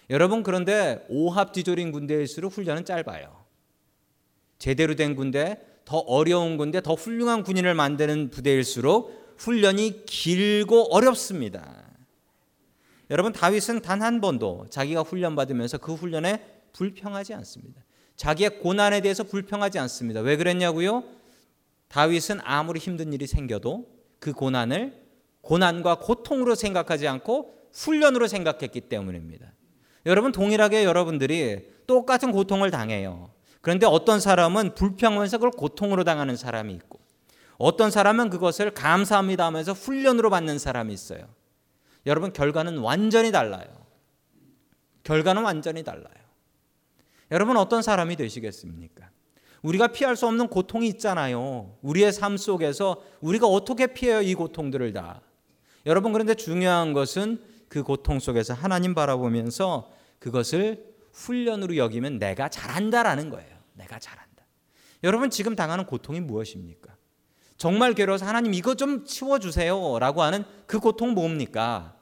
여러분 0.10 0.44
그런데 0.44 1.06
오합 1.08 1.54
지졸인 1.54 1.94
군대일수록 1.94 2.52
훈련은 2.52 2.84
짧아요. 2.84 3.46
제대로 4.60 4.96
된 4.96 5.16
군대, 5.16 5.58
더 5.86 6.00
어려운 6.00 6.58
군대, 6.58 6.82
더 6.82 6.96
훌륭한 6.96 7.44
군인을 7.44 7.74
만드는 7.76 8.30
부대일수록 8.30 9.36
훈련이 9.38 10.06
길고 10.06 10.94
어렵습니다. 10.94 11.86
여러분 13.10 13.32
다윗은 13.32 13.84
단 13.84 14.02
한 14.02 14.20
번도 14.20 14.68
자기가 14.70 15.02
훈련 15.04 15.36
받으면서 15.36 15.78
그 15.78 15.94
훈련에 15.94 16.44
불평하지 16.74 17.34
않습니다. 17.36 17.86
자기의 18.18 18.60
고난에 18.60 19.00
대해서 19.00 19.24
불평하지 19.24 19.80
않습니다. 19.80 20.20
왜 20.20 20.36
그랬냐고요? 20.36 21.16
다윗은 21.96 22.42
아무리 22.44 22.78
힘든 22.82 23.14
일이 23.14 23.26
생겨도 23.26 23.88
그 24.20 24.34
고난을 24.34 25.02
고난과 25.40 26.00
고통으로 26.00 26.54
생각하지 26.54 27.08
않고 27.08 27.70
훈련으로 27.72 28.28
생각했기 28.28 28.82
때문입니다. 28.82 29.54
여러분 30.06 30.34
동일하게 30.34 30.84
여러분들이 30.84 31.70
똑같은 31.88 32.34
고통을 32.34 32.70
당해요. 32.70 33.32
그런데 33.62 33.86
어떤 33.86 34.20
사람은 34.20 34.76
불평하면서 34.76 35.38
그걸 35.38 35.52
고통으로 35.52 36.04
당하는 36.04 36.36
사람이 36.36 36.74
있고 36.74 37.00
어떤 37.58 37.92
사람은 37.92 38.30
그것을 38.30 38.72
감사합니다 38.72 39.46
하면서 39.46 39.72
훈련으로 39.72 40.30
받는 40.30 40.60
사람이 40.60 40.94
있어요. 40.94 41.30
여러분 42.06 42.34
결과는 42.34 42.80
완전히 42.80 43.32
달라요. 43.32 43.68
결과는 45.04 45.44
완전히 45.44 45.82
달라요. 45.86 46.26
여러분 47.32 47.56
어떤 47.56 47.82
사람이 47.82 48.18
되시겠습니까? 48.18 49.15
우리가 49.66 49.88
피할 49.88 50.16
수 50.16 50.28
없는 50.28 50.48
고통이 50.48 50.88
있잖아요. 50.90 51.76
우리의 51.82 52.14
삶 52.14 52.38
속에서 52.38 53.02
우리가 53.22 53.48
어떻게 53.48 53.88
피해요 53.88 54.22
이 54.22 54.36
고통들을 54.36 54.94
다. 54.94 55.22
여러분 55.88 56.14
그런데 56.14 56.36
중요한 56.36 56.94
것은 56.94 57.42
그 57.68 57.82
고통 57.82 58.20
속에서 58.20 58.54
하나님 58.54 58.94
바라보면서 58.94 59.90
그것을 60.20 60.86
훈련으로 61.14 61.78
여기면 61.78 62.20
내가 62.20 62.48
잘한다라는 62.48 63.32
거예요. 63.32 63.56
내가 63.74 63.98
잘한다. 63.98 64.46
여러분 65.04 65.32
지금 65.32 65.56
당하는 65.56 65.86
고통이 65.86 66.20
무엇입니까? 66.20 66.96
정말 67.58 67.94
괴로워서 67.94 68.26
하나님 68.26 68.54
이거 68.54 68.76
좀 68.76 69.04
치워주세요 69.04 69.98
라고 70.00 70.22
하는 70.22 70.44
그 70.68 70.80
고통 70.80 71.16
뭡니까? 71.16 71.96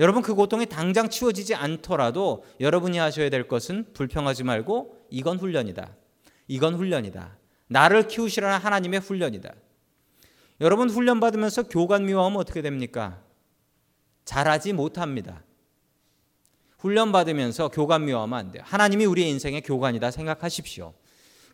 여러분 0.00 0.22
그 0.22 0.34
고통이 0.34 0.66
당장 0.66 1.08
치워지지 1.08 1.54
않더라도 1.54 2.44
여러분이 2.58 2.98
하셔야 2.98 3.30
될 3.30 3.46
것은 3.46 3.92
불평하지 3.92 4.42
말고 4.42 5.06
이건 5.10 5.38
훈련이다. 5.38 5.99
이건 6.50 6.74
훈련이다. 6.74 7.36
나를 7.68 8.08
키우시라는 8.08 8.58
하나님의 8.58 8.98
훈련이다. 8.98 9.54
여러분 10.60 10.90
훈련 10.90 11.20
받으면서 11.20 11.62
교관 11.62 12.06
미워하면 12.06 12.40
어떻게 12.40 12.60
됩니까? 12.60 13.22
잘하지 14.24 14.72
못합니다. 14.72 15.44
훈련 16.76 17.12
받으면서 17.12 17.68
교관 17.68 18.04
미워하면 18.04 18.36
안 18.36 18.50
돼요. 18.50 18.64
하나님이 18.66 19.04
우리의 19.04 19.30
인생의 19.30 19.62
교관이다 19.62 20.10
생각하십시오. 20.10 20.92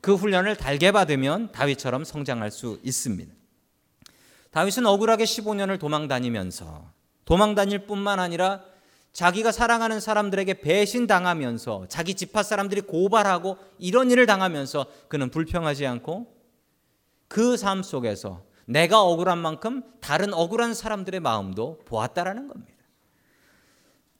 그 0.01 0.15
훈련을 0.15 0.57
달게 0.57 0.93
받으면 0.93 1.53
다윗처럼 1.53 2.05
성장할 2.05 2.51
수 2.51 2.81
있습니다. 2.83 3.35
다윗은 4.51 4.87
억울하게 4.87 5.25
15년을 5.25 5.79
도망 5.79 6.09
다니면서 6.09 6.91
도망 7.27 7.55
다닐 7.55 7.87
뿐만 7.87 8.19
아니라 8.19 8.65
자기가 9.17 9.51
사랑하는 9.51 9.99
사람들에게 9.99 10.61
배신당하면서 10.61 11.87
자기 11.89 12.13
집합 12.13 12.45
사람들이 12.45 12.83
고발하고 12.83 13.57
이런 13.79 14.11
일을 14.11 14.27
당하면서 14.27 14.85
그는 15.09 15.31
불평하지 15.31 15.87
않고 15.87 16.37
그 17.27 17.57
삶 17.57 17.83
속에서 17.83 18.45
내가 18.67 19.01
억울한 19.01 19.39
만큼 19.39 19.83
다른 20.03 20.35
억울한 20.35 20.75
사람들의 20.75 21.21
마음도 21.21 21.79
보았다라는 21.87 22.47
겁니다. 22.47 22.75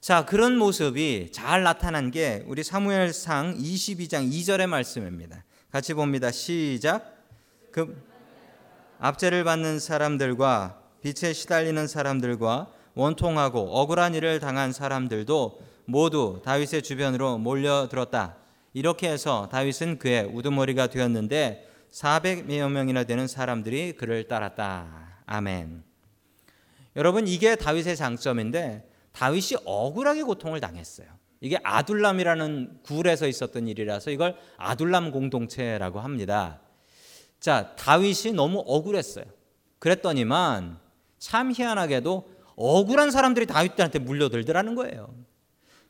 자, 0.01 0.25
그런 0.25 0.57
모습이 0.57 1.31
잘 1.31 1.63
나타난 1.63 2.11
게 2.11 2.43
우리 2.47 2.65
사무엘상 2.65 3.59
22장 3.59 4.33
2절의 4.33 4.67
말씀입니다. 4.67 5.45
같이 5.71 5.93
봅니다. 5.93 6.31
시작. 6.31 7.23
그 7.71 8.03
압제를 8.99 9.45
받는 9.45 9.79
사람들과 9.79 10.81
빛에 11.03 11.35
시달리는 11.35 11.87
사람들과 11.87 12.71
원통하고 12.97 13.79
억울한 13.79 14.15
일을 14.15 14.41
당한 14.41 14.73
사람들도 14.73 15.61
모두 15.85 16.41
다윗의 16.45 16.83
주변으로 16.83 17.39
몰려들었다. 17.39 18.37
이렇게 18.73 19.09
해서 19.09 19.49
다윗은 19.53 19.99
그의 19.99 20.25
우두머리가 20.25 20.89
되었는데 20.89 21.71
400여 21.93 22.71
명이나 22.71 23.05
되는 23.05 23.27
사람들이 23.29 23.93
그를 23.93 24.27
따랐다. 24.27 25.23
아멘. 25.27 25.85
여러분 26.97 27.29
이게 27.29 27.55
다윗의 27.55 27.97
장점인데 27.97 28.91
다윗이 29.13 29.61
억울하게 29.65 30.23
고통을 30.23 30.61
당했어요. 30.61 31.07
이게 31.41 31.59
아둘람이라는 31.63 32.81
굴에서 32.83 33.27
있었던 33.27 33.69
일이라서 33.69 34.11
이걸 34.11 34.37
아둘람 34.57 35.13
공동체라고 35.13 36.01
합니다. 36.01 36.61
자, 37.41 37.77
다윗이 37.77 38.33
너무 38.35 38.65
억울했어요. 38.67 39.27
그랬더니만 39.79 40.79
참 41.19 41.53
희한하게도 41.53 42.36
억울한 42.57 43.11
사람들이 43.11 43.47
다윗한테 43.47 43.99
물려들더라는 43.99 44.75
거예요. 44.75 45.15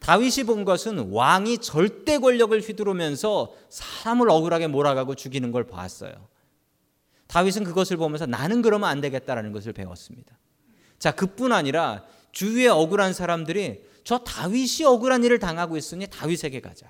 다윗이 0.01 0.45
본 0.47 0.65
것은 0.65 1.11
왕이 1.11 1.59
절대 1.59 2.19
권력을 2.19 2.59
휘두르면서 2.61 3.55
사람을 3.71 4.29
억울하게 4.29 4.67
몰아가고 4.67 5.15
죽이는 5.15 5.53
걸 5.53 5.67
봤어요. 5.67 6.13
다윗은 7.29 7.65
그것을 7.65 7.97
보면서 7.97 8.27
나는 8.27 8.63
그러면 8.63 8.89
안 8.89 9.01
되겠다라는 9.01 9.53
것을 9.53 9.73
배웠습니다. 9.73 10.39
자, 10.99 11.13
그뿐 11.13 11.53
아니라 11.53 12.05
주위에 12.33 12.69
억울한 12.69 13.13
사람들이 13.13 13.83
저 14.05 14.19
다윗이 14.19 14.85
억울한 14.85 15.25
일을 15.25 15.39
당하고 15.39 15.77
있으니 15.77 16.07
다윗에게 16.07 16.61
가자. 16.61 16.87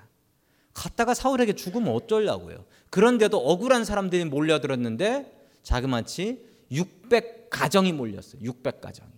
갔다가 0.73 1.15
사울에게 1.15 1.53
죽으면 1.53 1.91
어쩌려고요. 1.93 2.65
그런데도 2.91 3.37
억울한 3.37 3.83
사람들이 3.83 4.25
몰려들었는데 4.25 5.33
자그마치 5.63 6.45
600 6.71 7.49
가정이 7.49 7.93
몰렸어요. 7.93 8.41
600 8.43 8.81
가정이. 8.81 9.16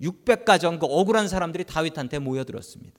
600가정 0.00 0.78
그 0.78 0.86
억울한 0.86 1.28
사람들이 1.28 1.64
다윗한테 1.64 2.18
모여들었습니다. 2.18 2.98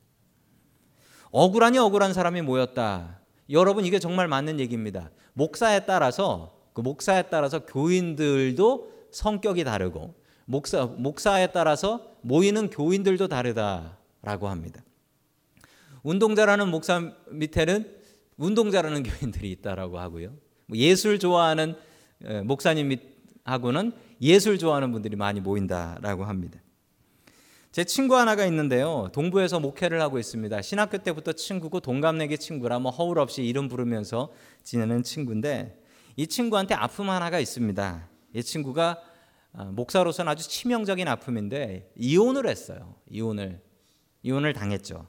억울하니 1.32 1.78
억울한 1.78 2.14
사람이 2.14 2.42
모였다. 2.42 3.20
여러분 3.50 3.86
이게 3.86 4.00
정말 4.00 4.28
맞는 4.28 4.60
얘기입니다. 4.60 5.12
목사에 5.34 5.86
따라서 5.86 6.56
그 6.74 6.82
목사에 6.82 7.24
따라서 7.24 7.66
교인들도 7.66 8.92
성격이 9.12 9.64
다르고 9.64 10.16
목사 10.46 10.86
목사에 10.86 11.48
따라서 11.48 12.16
모이는 12.22 12.70
교인들도 12.70 13.28
다르다라고 13.28 14.48
합니다. 14.48 14.84
운동자라는 16.04 16.70
목사 16.70 17.12
밑에는 17.30 18.00
운동자라는 18.38 19.04
교인들이 19.04 19.52
있다라고 19.52 20.00
하고요. 20.00 20.34
뭐 20.66 20.78
예술 20.78 21.20
좋아하는 21.20 21.76
목사님하고는 22.46 23.92
예술 24.22 24.58
좋아하는 24.58 24.92
분들이 24.92 25.16
많이 25.16 25.40
모인다라고 25.40 26.26
합니다. 26.26 26.60
제 27.72 27.84
친구 27.84 28.18
하나가 28.18 28.48
있는데요. 28.48 29.10
동부에서 29.14 29.60
목회를 29.60 30.02
하고 30.02 30.18
있습니다. 30.18 30.60
신학교 30.64 30.98
때부터 30.98 31.34
친구고 31.34 31.82
동갑내기 31.82 32.40
친구라 32.40 32.80
뭐 32.80 32.92
허울 32.92 33.20
없이 33.20 33.44
이름 33.44 33.68
부르면서 33.68 34.32
지내는 34.64 35.04
친구인데 35.04 35.80
이 36.16 36.26
친구한테 36.26 36.74
아픔 36.74 37.12
하나가 37.12 37.40
있습니다. 37.40 38.10
이 38.34 38.44
친구가 38.44 39.00
아, 39.54 39.66
목사로서는 39.66 40.32
아주 40.32 40.50
치명적인 40.50 41.08
아픔인데 41.08 41.92
이혼을 41.96 42.48
했어요. 42.48 42.96
이혼을 43.08 43.62
이혼을 44.24 44.54
당했죠. 44.54 45.08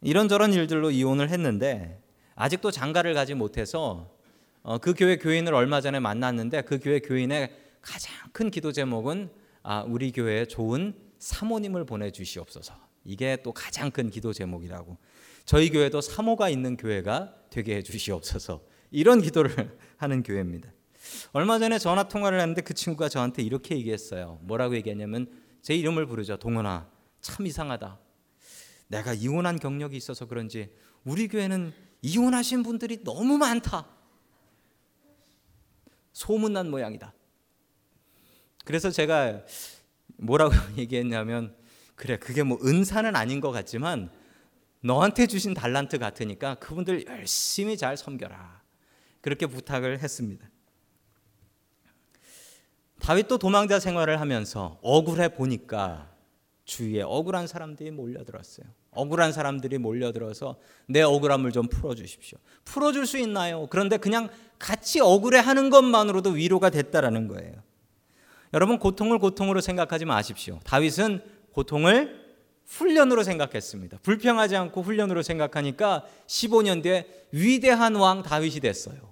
이런저런 0.00 0.54
일들로 0.54 0.90
이혼을 0.90 1.28
했는데 1.28 2.02
아직도 2.34 2.70
장가를 2.70 3.12
가지 3.12 3.34
못해서 3.34 4.16
어, 4.62 4.78
그 4.78 4.94
교회 4.94 5.18
교인을 5.18 5.52
얼마 5.52 5.82
전에 5.82 6.00
만났는데 6.00 6.62
그 6.62 6.78
교회 6.78 6.98
교인의 6.98 7.54
가장 7.82 8.14
큰 8.32 8.50
기도 8.50 8.72
제목은 8.72 9.28
아, 9.62 9.84
우리 9.86 10.12
교회에 10.12 10.46
좋은 10.46 11.09
사모님을 11.20 11.84
보내주시옵소서. 11.84 12.74
이게 13.04 13.38
또 13.42 13.52
가장 13.52 13.90
큰 13.90 14.10
기도 14.10 14.32
제목이라고. 14.32 14.96
저희 15.44 15.70
교회도 15.70 16.00
사모가 16.00 16.48
있는 16.48 16.76
교회가 16.76 17.34
되게 17.50 17.76
해주시옵소서. 17.76 18.62
이런 18.90 19.20
기도를 19.22 19.78
하는 19.96 20.22
교회입니다. 20.22 20.72
얼마 21.32 21.58
전에 21.58 21.78
전화 21.78 22.08
통화를 22.08 22.40
했는데 22.40 22.62
그 22.62 22.74
친구가 22.74 23.08
저한테 23.08 23.42
이렇게 23.42 23.76
얘기했어요. 23.76 24.38
뭐라고 24.42 24.74
얘기했냐면 24.76 25.30
제 25.62 25.74
이름을 25.74 26.06
부르죠. 26.06 26.36
동원아, 26.38 26.90
참 27.20 27.46
이상하다. 27.46 27.98
내가 28.88 29.14
이혼한 29.14 29.58
경력이 29.58 29.96
있어서 29.96 30.26
그런지 30.26 30.70
우리 31.04 31.28
교회는 31.28 31.72
이혼하신 32.02 32.62
분들이 32.62 33.02
너무 33.04 33.38
많다. 33.38 33.86
소문난 36.12 36.70
모양이다. 36.70 37.14
그래서 38.64 38.90
제가 38.90 39.44
뭐라고 40.16 40.54
얘기했냐면 40.76 41.54
그래 41.94 42.16
그게 42.16 42.42
뭐 42.42 42.58
은사는 42.64 43.14
아닌 43.14 43.40
것 43.40 43.50
같지만 43.50 44.10
너한테 44.82 45.26
주신 45.26 45.54
달란트 45.54 45.98
같으니까 45.98 46.54
그분들 46.56 47.06
열심히 47.06 47.76
잘 47.76 47.96
섬겨라. 47.96 48.62
그렇게 49.20 49.46
부탁을 49.46 49.98
했습니다. 49.98 50.48
다윗도 53.00 53.38
도망자 53.38 53.78
생활을 53.80 54.20
하면서 54.20 54.78
억울해 54.82 55.28
보니까 55.28 56.10
주위에 56.64 57.02
억울한 57.02 57.46
사람들이 57.46 57.90
몰려들었어요. 57.90 58.66
억울한 58.92 59.32
사람들이 59.32 59.78
몰려들어서 59.78 60.56
내 60.86 61.02
억울함을 61.02 61.52
좀 61.52 61.68
풀어주십시오. 61.68 62.38
풀어줄 62.64 63.06
수 63.06 63.18
있나요? 63.18 63.66
그런데 63.70 63.96
그냥 63.96 64.28
같이 64.58 65.00
억울해 65.00 65.38
하는 65.38 65.70
것만으로도 65.70 66.30
위로가 66.30 66.70
됐다라는 66.70 67.28
거예요. 67.28 67.62
여러분 68.52 68.78
고통을 68.78 69.18
고통으로 69.18 69.60
생각하지 69.60 70.04
마십시오. 70.04 70.60
다윗은 70.64 71.22
고통을 71.52 72.20
훈련으로 72.66 73.22
생각했습니다. 73.22 73.98
불평하지 74.02 74.56
않고 74.56 74.82
훈련으로 74.82 75.22
생각하니까 75.22 76.04
15년 76.26 76.82
뒤에 76.82 77.26
위대한 77.32 77.96
왕 77.96 78.22
다윗이 78.22 78.60
됐어요. 78.60 79.10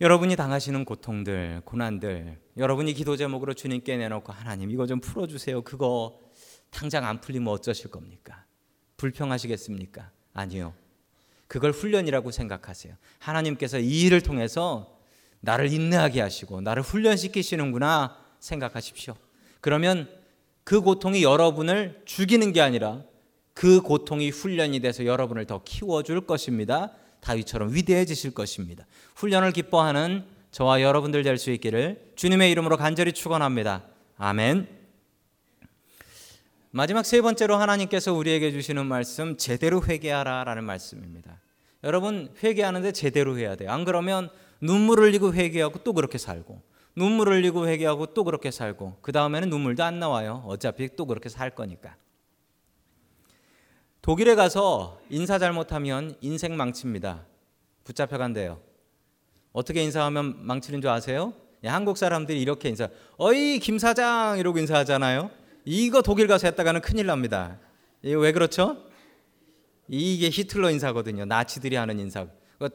여러분이 0.00 0.36
당하시는 0.36 0.84
고통들, 0.84 1.62
고난들, 1.64 2.38
여러분이 2.56 2.94
기도 2.94 3.16
제목으로 3.16 3.54
주님께 3.54 3.96
내놓고 3.96 4.32
하나님 4.32 4.70
이거 4.70 4.86
좀 4.86 5.00
풀어주세요. 5.00 5.62
그거 5.62 6.20
당장 6.70 7.04
안 7.04 7.20
풀리면 7.20 7.48
어쩌실 7.48 7.90
겁니까? 7.90 8.44
불평하시겠습니까? 8.96 10.10
아니요. 10.34 10.74
그걸 11.48 11.72
훈련이라고 11.72 12.30
생각하세요. 12.30 12.94
하나님께서 13.18 13.80
이 13.80 14.02
일을 14.02 14.20
통해서 14.20 14.97
나를 15.40 15.72
인내하게 15.72 16.20
하시고 16.20 16.60
나를 16.60 16.82
훈련시키시는구나 16.82 18.16
생각하십시오. 18.40 19.14
그러면 19.60 20.08
그 20.64 20.80
고통이 20.80 21.22
여러분을 21.22 22.02
죽이는 22.04 22.52
게 22.52 22.60
아니라 22.60 23.02
그 23.54 23.80
고통이 23.80 24.30
훈련이 24.30 24.80
돼서 24.80 25.04
여러분을 25.04 25.46
더 25.46 25.62
키워줄 25.64 26.26
것입니다. 26.26 26.92
다윗처럼 27.20 27.74
위대해지실 27.74 28.32
것입니다. 28.32 28.86
훈련을 29.16 29.52
기뻐하는 29.52 30.24
저와 30.50 30.82
여러분들 30.82 31.22
될 31.22 31.38
수 31.38 31.50
있기를 31.50 32.12
주님의 32.16 32.50
이름으로 32.52 32.76
간절히 32.76 33.12
축원합니다. 33.12 33.84
아멘. 34.16 34.68
마지막 36.70 37.04
세 37.04 37.20
번째로 37.20 37.56
하나님께서 37.56 38.12
우리에게 38.12 38.52
주시는 38.52 38.86
말씀 38.86 39.36
제대로 39.36 39.82
회개하라라는 39.84 40.64
말씀입니다. 40.64 41.40
여러분 41.84 42.32
회개하는데 42.42 42.92
제대로 42.92 43.38
해야 43.38 43.56
돼요. 43.56 43.70
안 43.70 43.84
그러면 43.84 44.30
눈물 44.60 45.00
흘리고 45.00 45.34
회개하고 45.34 45.80
또 45.84 45.92
그렇게 45.92 46.18
살고 46.18 46.60
눈물 46.96 47.28
흘리고 47.28 47.68
회개하고 47.68 48.06
또 48.06 48.24
그렇게 48.24 48.50
살고 48.50 48.98
그 49.02 49.12
다음에는 49.12 49.50
눈물도 49.50 49.84
안 49.84 49.98
나와요. 49.98 50.42
어차피 50.46 50.88
또 50.96 51.06
그렇게 51.06 51.28
살 51.28 51.50
거니까. 51.50 51.96
독일에 54.02 54.34
가서 54.34 55.00
인사 55.10 55.38
잘못하면 55.38 56.16
인생 56.20 56.56
망칩니다. 56.56 57.24
붙잡혀 57.84 58.18
간대요. 58.18 58.60
어떻게 59.52 59.82
인사하면 59.82 60.46
망치는 60.46 60.80
줄 60.80 60.90
아세요? 60.90 61.34
예, 61.64 61.68
한국 61.68 61.98
사람들이 61.98 62.40
이렇게 62.40 62.68
인사, 62.68 62.88
어이 63.16 63.58
김 63.58 63.78
사장 63.78 64.38
이러고 64.38 64.58
인사하잖아요. 64.58 65.30
이거 65.64 66.02
독일 66.02 66.26
가서 66.26 66.46
했다가는 66.46 66.80
큰일 66.80 67.06
납니다. 67.06 67.58
왜 68.02 68.32
그렇죠? 68.32 68.76
이게 69.88 70.30
히틀러 70.30 70.70
인사거든요. 70.70 71.24
나치들이 71.24 71.76
하는 71.76 71.98
인사. 71.98 72.26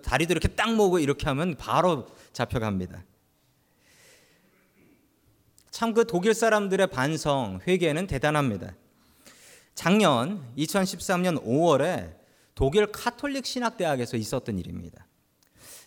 다리도 0.01 0.31
이렇게 0.31 0.47
딱 0.47 0.73
모으고 0.73 0.99
이렇게 0.99 1.25
하면 1.27 1.55
바로 1.55 2.07
잡혀갑니다. 2.31 3.03
참 5.71 5.93
그 5.93 6.05
독일 6.05 6.33
사람들의 6.33 6.87
반성, 6.87 7.59
회개는 7.67 8.07
대단합니다. 8.07 8.75
작년 9.75 10.45
2013년 10.55 11.43
5월에 11.43 12.15
독일 12.55 12.91
카톨릭 12.91 13.45
신학대학에서 13.45 14.15
있었던 14.17 14.59
일입니다. 14.59 15.07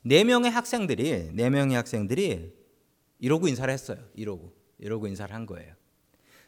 네 0.03 0.25
명의 0.25 0.51
학생들이 0.51 1.31
네 1.33 1.51
명의 1.51 1.77
학생들이 1.77 2.53
이러고 3.21 3.49
인사를 3.49 3.73
했어요. 3.73 3.99
이러고 4.15 4.53
이러고 4.79 5.07
인사를 5.07 5.35
한 5.35 5.47
거예요. 5.47 5.73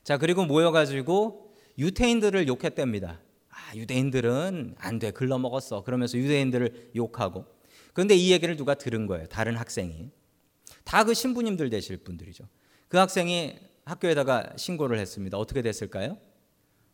자 0.03 0.19
그리고 0.19 0.45
모여가지고 0.45 1.55
유태인들을 1.79 2.49
욕했답니다. 2.49 3.21
아, 3.69 3.75
유대인들은 3.77 4.77
안 4.79 4.99
돼, 4.99 5.11
글러 5.11 5.39
먹었어. 5.39 5.85
그러면서 5.85 6.17
유대인들을 6.17 6.93
욕하고. 6.97 7.45
그런데 7.93 8.15
이 8.15 8.33
얘기를 8.33 8.57
누가 8.57 8.75
들은 8.75 9.07
거예요. 9.07 9.27
다른 9.27 9.57
학생이. 9.57 10.11
다 10.85 11.05
그 11.05 11.13
신부님들 11.13 11.69
되실 11.69 11.99
분들이죠. 11.99 12.45
그 12.89 12.97
학생이 12.97 13.59
학교에다가 13.85 14.55
신고를 14.57 14.99
했습니다. 14.99 15.37
어떻게 15.37 15.61
됐을까요? 15.61 16.17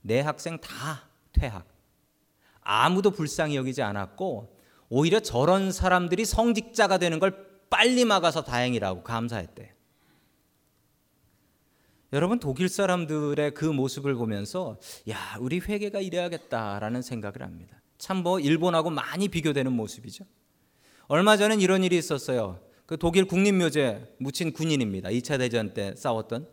네 0.00 0.20
학생 0.20 0.58
다 0.60 1.08
퇴학. 1.32 1.66
아무도 2.60 3.10
불쌍히 3.10 3.56
여기지 3.56 3.82
않았고 3.82 4.56
오히려 4.88 5.20
저런 5.20 5.70
사람들이 5.70 6.24
성직자가 6.24 6.98
되는 6.98 7.18
걸 7.20 7.46
빨리 7.70 8.04
막아서 8.04 8.42
다행이라고 8.42 9.02
감사했대. 9.02 9.74
여러분 12.14 12.38
독일 12.38 12.68
사람들의 12.68 13.54
그 13.54 13.64
모습을 13.64 14.14
보면서 14.14 14.78
야 15.10 15.36
우리 15.40 15.58
회계가 15.58 15.98
이래야겠다라는 16.00 17.02
생각을 17.02 17.42
합니다. 17.42 17.82
참 17.98 18.22
뭐 18.22 18.38
일본하고 18.38 18.90
많이 18.90 19.26
비교되는 19.26 19.72
모습이죠. 19.72 20.24
얼마 21.08 21.36
전엔 21.36 21.60
이런 21.60 21.82
일이 21.82 21.98
있었어요. 21.98 22.60
그 22.86 22.96
독일 22.96 23.24
국립묘제 23.24 24.14
묻힌 24.18 24.52
군인입니다. 24.52 25.08
2차 25.08 25.38
대전 25.38 25.74
때 25.74 25.92
싸웠던 25.96 26.46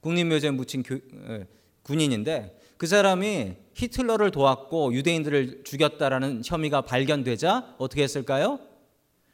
국립묘제 0.00 0.50
묻힌 0.50 0.82
교, 0.82 0.96
에, 0.96 1.46
군인인데 1.82 2.58
그 2.76 2.86
사람이 2.86 3.56
히틀러를 3.72 4.30
도왔고 4.30 4.92
유대인들을 4.92 5.64
죽였다라는 5.64 6.42
혐의가 6.44 6.82
발견되자 6.82 7.76
어떻게 7.78 8.02
했을까요? 8.02 8.58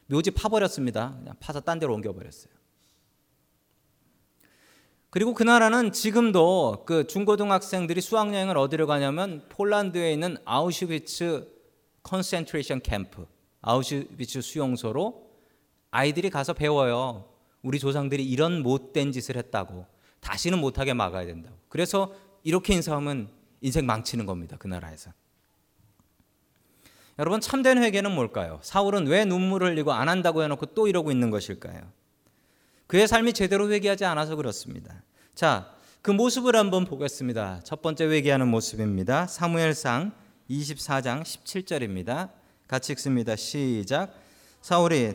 묘지 0.07 0.31
파버렸습니다. 0.31 1.17
그냥 1.19 1.35
파서 1.41 1.61
딴 1.61 1.81
데로 1.81 1.93
옮겨버렸어요. 1.95 2.56
그리고 5.17 5.33
그 5.33 5.43
나라는 5.45 5.93
지금도 5.93 6.83
그 6.85 7.07
중고등학생들이 7.07 8.03
수학여행을 8.03 8.59
어디로 8.59 8.87
가냐면 8.87 9.43
폴란드에 9.49 10.13
있는 10.13 10.37
아우슈비츠 10.45 11.49
concentration 12.03 12.83
camp, 12.83 13.27
아우슈비츠 13.63 14.43
수용소로 14.43 15.27
아이들이 15.91 16.29
가서 16.29 16.53
배워요. 16.53 17.31
우리 17.63 17.79
조상들이 17.79 18.29
이런 18.29 18.63
못된 18.63 19.11
짓을 19.13 19.39
했다고 19.39 19.87
다시는 20.21 20.59
못하게 20.59 20.93
막아야 20.93 21.25
된다고. 21.25 21.57
그래서 21.71 22.15
이렇게 22.43 22.75
인사하면 22.75 23.31
인생 23.63 23.87
망치는 23.87 24.27
겁니다. 24.27 24.59
그 24.59 24.67
나라에서. 24.67 25.13
여러분 27.19 27.41
참된 27.41 27.83
회개는 27.83 28.15
뭘까요? 28.15 28.61
사울은 28.61 29.07
왜 29.07 29.25
눈물을 29.25 29.71
흘리고 29.71 29.93
안 29.93 30.11
한다고 30.11 30.43
해놓고 30.43 30.67
또 30.75 30.87
이러고 30.87 31.11
있는 31.11 31.31
것일까요? 31.31 31.91
그의 32.87 33.09
삶이 33.09 33.33
제대로 33.33 33.71
회개하지 33.71 34.05
않아서 34.05 34.37
그렇습니다. 34.37 35.03
자, 35.37 35.71
그 36.01 36.11
모습을 36.11 36.57
한번 36.57 36.87
보겠습니다. 36.87 37.61
첫 37.63 37.83
번째 37.83 38.07
회개하는 38.07 38.49
모습입니다. 38.49 39.27
사무엘상 39.27 40.13
24장 40.49 41.23
17절입니다. 41.23 42.31
같이 42.67 42.93
읽습니다. 42.95 43.37
시작. 43.37 44.15
사울이 44.63 45.15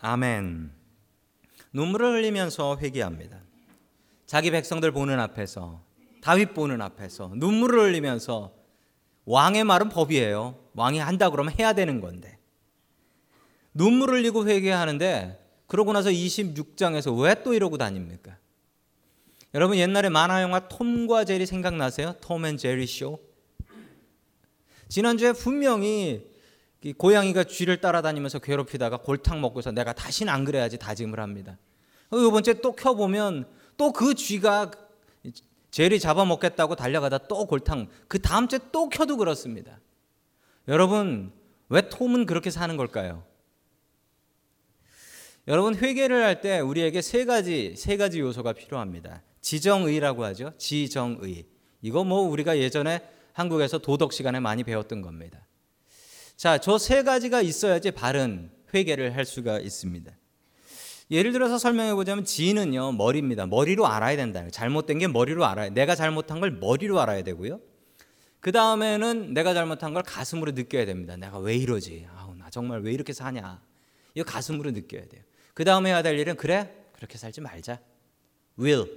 아멘. 0.00 0.70
눈물을 1.72 2.18
흘리면서 2.18 2.76
회개합니다. 2.82 3.40
자기 4.26 4.50
백성들 4.50 4.92
보는 4.92 5.18
앞에서 5.18 5.82
다윗 6.20 6.52
보는 6.52 6.82
앞에서 6.82 7.32
눈물을 7.34 7.80
흘리면서 7.80 8.52
왕의 9.24 9.64
말은 9.64 9.88
법이에요. 9.88 10.54
왕이 10.74 10.98
한다 10.98 11.30
그러면 11.30 11.54
해야 11.58 11.72
되는 11.72 12.02
건데. 12.02 12.37
눈물을 13.74 14.18
흘리고 14.18 14.46
회개하는데 14.48 15.44
그러고 15.66 15.92
나서 15.92 16.10
26장에서 16.10 17.20
왜 17.22 17.34
또 17.44 17.54
이러고 17.54 17.78
다닙니까? 17.78 18.36
여러분 19.54 19.76
옛날에 19.78 20.08
만화 20.08 20.42
영화 20.42 20.68
톰과 20.68 21.24
제리 21.24 21.46
생각나세요? 21.46 22.14
톰 22.20 22.44
앤 22.46 22.56
제리 22.56 22.86
쇼. 22.86 23.18
지난주에 24.88 25.32
분명히 25.32 26.26
고양이가 26.96 27.44
쥐를 27.44 27.80
따라다니면서 27.80 28.38
괴롭히다가 28.38 28.98
골탕 28.98 29.40
먹고서 29.40 29.72
내가 29.72 29.92
다시는 29.92 30.32
안 30.32 30.44
그래야지 30.44 30.78
다짐을 30.78 31.20
합니다. 31.20 31.58
이번 32.12 32.42
주에 32.42 32.54
또 32.54 32.72
켜보면 32.74 33.46
또 33.76 33.92
그 33.92 34.14
쥐가 34.14 34.70
제리 35.70 36.00
잡아먹겠다고 36.00 36.74
달려가다 36.76 37.18
또 37.28 37.46
골탕 37.46 37.88
그 38.08 38.18
다음 38.20 38.48
주에 38.48 38.58
또 38.72 38.88
켜도 38.88 39.16
그렇습니다. 39.18 39.78
여러분 40.68 41.32
왜 41.68 41.88
톰은 41.88 42.26
그렇게 42.26 42.50
사는 42.50 42.74
걸까요? 42.76 43.24
여러분 45.48 45.74
회개를 45.74 46.22
할 46.24 46.40
때 46.40 46.60
우리에게 46.60 47.00
세 47.02 47.24
가지 47.24 47.74
세 47.76 47.96
가지 47.96 48.20
요소가 48.20 48.52
필요합니다. 48.52 49.22
지정의라고 49.40 50.22
하죠. 50.24 50.52
지정의. 50.58 51.46
이거 51.80 52.04
뭐 52.04 52.20
우리가 52.20 52.58
예전에 52.58 53.00
한국에서 53.32 53.78
도덕 53.78 54.12
시간에 54.12 54.40
많이 54.40 54.62
배웠던 54.62 55.00
겁니다. 55.00 55.46
자, 56.36 56.58
저 56.58 56.76
세 56.78 57.02
가지가 57.02 57.40
있어야지 57.40 57.90
바른 57.92 58.50
회개를 58.74 59.16
할 59.16 59.24
수가 59.24 59.58
있습니다. 59.60 60.12
예를 61.10 61.32
들어서 61.32 61.56
설명해 61.56 61.94
보자면 61.94 62.24
지는요 62.26 62.92
머리입니다. 62.92 63.46
머리로 63.46 63.86
알아야 63.86 64.16
된다. 64.16 64.46
잘못된 64.50 64.98
게 64.98 65.08
머리로 65.08 65.46
알아야. 65.46 65.70
내가 65.70 65.94
잘못한 65.94 66.40
걸 66.40 66.50
머리로 66.50 67.00
알아야 67.00 67.22
되고요. 67.22 67.60
그 68.40 68.52
다음에는 68.52 69.32
내가 69.32 69.54
잘못한 69.54 69.94
걸 69.94 70.02
가슴으로 70.02 70.52
느껴야 70.52 70.84
됩니다. 70.84 71.16
내가 71.16 71.38
왜 71.38 71.56
이러지? 71.56 72.06
아우 72.14 72.34
나 72.34 72.50
정말 72.50 72.82
왜 72.82 72.92
이렇게 72.92 73.14
사냐? 73.14 73.62
이거 74.14 74.24
가슴으로 74.30 74.70
느껴야 74.72 75.06
돼요. 75.08 75.22
그 75.58 75.64
다음에 75.64 75.90
해야 75.90 76.02
될 76.02 76.16
일은 76.16 76.36
그래 76.36 76.72
그렇게 76.92 77.18
살지 77.18 77.40
말자. 77.40 77.80
will 78.60 78.88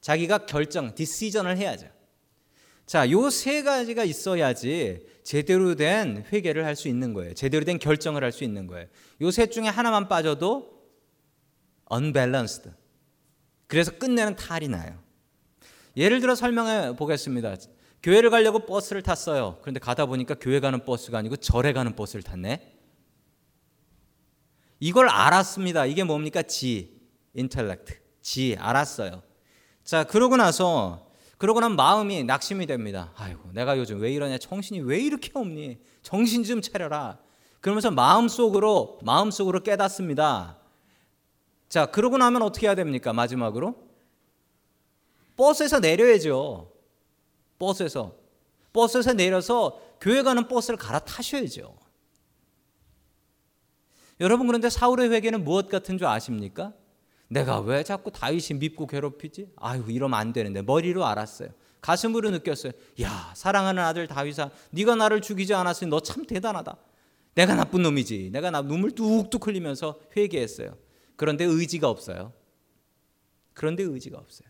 자기가 0.00 0.46
결정, 0.46 0.96
디시전을 0.96 1.56
해야죠. 1.58 1.86
자, 2.86 3.08
요 3.08 3.30
세 3.30 3.62
가지가 3.62 4.02
있어야지 4.02 5.06
제대로 5.22 5.76
된 5.76 6.24
회개를 6.32 6.64
할 6.64 6.74
수 6.74 6.88
있는 6.88 7.14
거예요. 7.14 7.34
제대로 7.34 7.64
된 7.64 7.78
결정을 7.78 8.24
할 8.24 8.32
수 8.32 8.42
있는 8.42 8.66
거예요. 8.66 8.88
요 9.22 9.30
셋 9.30 9.52
중에 9.52 9.68
하나만 9.68 10.08
빠져도 10.08 10.88
unbalanced. 11.92 12.68
그래서 13.68 13.92
끝내는 13.96 14.34
탈이 14.34 14.66
나요. 14.66 14.98
예를 15.96 16.18
들어 16.20 16.34
설명해 16.34 16.96
보겠습니다. 16.96 17.54
교회를 18.02 18.30
가려고 18.30 18.66
버스를 18.66 19.02
탔어요. 19.02 19.58
그런데 19.60 19.78
가다 19.78 20.06
보니까 20.06 20.34
교회 20.34 20.58
가는 20.58 20.84
버스가 20.84 21.18
아니고 21.18 21.36
절에 21.36 21.72
가는 21.72 21.94
버스를 21.94 22.24
탔네. 22.24 22.79
이걸 24.80 25.08
알았습니다. 25.08 25.86
이게 25.86 26.02
뭡니까? 26.02 26.42
지, 26.42 26.98
intellect. 27.36 27.94
지, 28.22 28.56
알았어요. 28.58 29.22
자, 29.84 30.04
그러고 30.04 30.36
나서 30.36 31.10
그러고 31.36 31.60
난 31.60 31.74
마음이 31.76 32.24
낙심이 32.24 32.66
됩니다. 32.66 33.12
아이고, 33.16 33.50
내가 33.52 33.78
요즘 33.78 34.00
왜 34.00 34.12
이러냐? 34.12 34.38
정신이 34.38 34.80
왜 34.80 35.00
이렇게 35.00 35.30
없니? 35.34 35.78
정신 36.02 36.44
좀 36.44 36.60
차려라. 36.60 37.18
그러면서 37.60 37.90
마음속으로 37.90 38.98
마음속으로 39.02 39.62
깨닫습니다. 39.62 40.58
자, 41.68 41.86
그러고 41.86 42.18
나면 42.18 42.42
어떻게 42.42 42.66
해야 42.66 42.74
됩니까? 42.74 43.12
마지막으로 43.12 43.74
버스에서 45.36 45.80
내려야죠. 45.80 46.72
버스에서 47.58 48.14
버스에서 48.72 49.12
내려서 49.12 49.80
교회 50.00 50.22
가는 50.22 50.46
버스를 50.48 50.78
갈아타셔야죠. 50.78 51.74
여러분 54.20 54.46
그런데 54.46 54.68
사울의 54.68 55.10
회개는 55.10 55.44
무엇 55.44 55.68
같은 55.68 55.96
줄 55.98 56.06
아십니까? 56.06 56.74
내가 57.28 57.60
왜 57.60 57.82
자꾸 57.84 58.10
다윗이 58.10 58.58
밉고 58.58 58.86
괴롭히지? 58.86 59.52
아유 59.56 59.84
이러면 59.88 60.18
안 60.18 60.32
되는데 60.32 60.62
머리로 60.62 61.06
알았어요. 61.06 61.48
가슴으로 61.80 62.30
느꼈어요. 62.30 62.72
야 63.00 63.32
사랑하는 63.34 63.82
아들 63.82 64.06
다윗아, 64.06 64.50
네가 64.72 64.96
나를 64.96 65.22
죽이지 65.22 65.54
않았으니 65.54 65.88
너 65.90 66.00
참 66.00 66.26
대단하다. 66.26 66.76
내가 67.34 67.54
나쁜 67.54 67.82
놈이지. 67.82 68.30
내가 68.32 68.50
나 68.50 68.60
눈물 68.60 68.90
뚝뚝 68.94 69.46
흘리면서 69.46 69.98
회개했어요. 70.16 70.76
그런데 71.16 71.44
의지가 71.44 71.88
없어요. 71.88 72.32
그런데 73.54 73.82
의지가 73.84 74.18
없어요. 74.18 74.48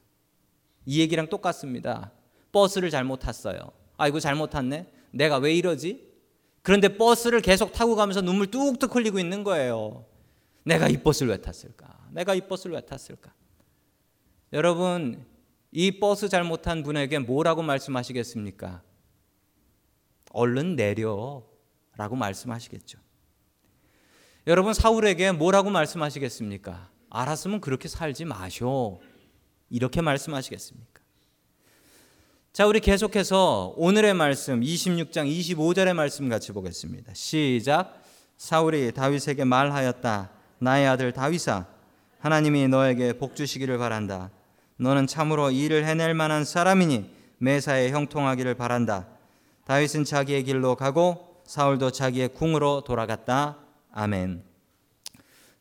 이 0.86 1.00
얘기랑 1.00 1.28
똑같습니다. 1.28 2.10
버스를 2.52 2.90
잘못 2.90 3.18
탔어요. 3.18 3.58
아이고 3.96 4.18
잘못 4.18 4.50
탔네. 4.50 4.90
내가 5.12 5.36
왜 5.36 5.54
이러지? 5.54 6.09
그런데 6.62 6.96
버스를 6.96 7.40
계속 7.40 7.72
타고 7.72 7.96
가면서 7.96 8.20
눈물 8.20 8.50
뚝뚝 8.50 8.94
흘리고 8.94 9.18
있는 9.18 9.44
거예요. 9.44 10.04
내가 10.64 10.88
이 10.88 11.02
버스를 11.02 11.32
왜 11.32 11.40
탔을까? 11.40 12.08
내가 12.10 12.34
이 12.34 12.46
버스를 12.46 12.76
왜 12.76 12.80
탔을까? 12.84 13.32
여러분, 14.52 15.24
이 15.72 15.98
버스 15.98 16.28
잘못한 16.28 16.82
분에게 16.82 17.18
뭐라고 17.20 17.62
말씀하시겠습니까? 17.62 18.82
얼른 20.32 20.76
내려. 20.76 21.44
라고 21.96 22.16
말씀하시겠죠. 22.16 22.98
여러분, 24.46 24.74
사울에게 24.74 25.32
뭐라고 25.32 25.70
말씀하시겠습니까? 25.70 26.90
알았으면 27.10 27.60
그렇게 27.60 27.88
살지 27.88 28.24
마쇼. 28.24 29.00
이렇게 29.68 30.00
말씀하시겠습니까? 30.00 30.99
자, 32.52 32.66
우리 32.66 32.80
계속해서 32.80 33.74
오늘의 33.76 34.12
말씀 34.14 34.60
26장 34.60 35.24
25절의 35.24 35.94
말씀 35.94 36.28
같이 36.28 36.50
보겠습니다. 36.50 37.14
시작. 37.14 38.02
사울이 38.38 38.90
다윗에게 38.90 39.44
말하였다. 39.44 40.30
나의 40.58 40.88
아들 40.88 41.12
다윗아 41.12 41.68
하나님이 42.18 42.66
너에게 42.66 43.12
복 43.12 43.36
주시기를 43.36 43.78
바란다. 43.78 44.32
너는 44.78 45.06
참으로 45.06 45.52
일을 45.52 45.84
해낼 45.84 46.12
만한 46.12 46.44
사람이니 46.44 47.08
매사에 47.38 47.90
형통하기를 47.90 48.56
바란다. 48.56 49.06
다윗은 49.64 50.02
자기의 50.02 50.42
길로 50.42 50.74
가고 50.74 51.42
사울도 51.44 51.92
자기의 51.92 52.30
궁으로 52.30 52.80
돌아갔다. 52.80 53.58
아멘. 53.92 54.42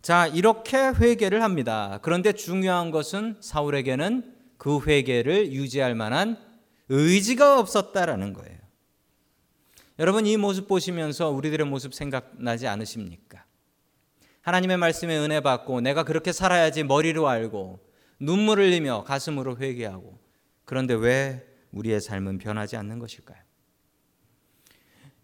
자, 0.02 0.25
이렇게 0.25 0.78
회개를 0.78 1.43
합니다. 1.43 1.99
그런데 2.02 2.32
중요한 2.32 2.89
것은 2.89 3.38
사울에게는 3.41 4.34
그 4.58 4.82
회개를 4.82 5.52
유지할 5.52 5.93
만한 5.93 6.49
의지가 6.89 7.60
없었다라는 7.60 8.34
거예요. 8.34 8.58
여러분 9.99 10.25
이 10.25 10.38
모습 10.38 10.67
보시면서 10.67 11.30
우리들의 11.30 11.65
모습 11.65 11.93
생각나지 11.93 12.67
않으십니까? 12.67 13.45
하나님의 14.41 14.78
말씀에 14.78 15.17
은혜 15.17 15.41
받고 15.41 15.82
내가 15.82 16.04
그렇게 16.04 16.32
살아야지 16.32 16.84
머리로 16.84 17.28
알고 17.28 17.80
눈물을 18.19 18.65
흘리며 18.65 19.04
가슴으로 19.04 19.58
회개하고 19.58 20.17
그런데 20.65 20.93
왜 20.93 21.45
우리의 21.71 22.02
삶은 22.02 22.38
변하지 22.39 22.78
않는 22.78 22.99
것일까요? 22.99 23.38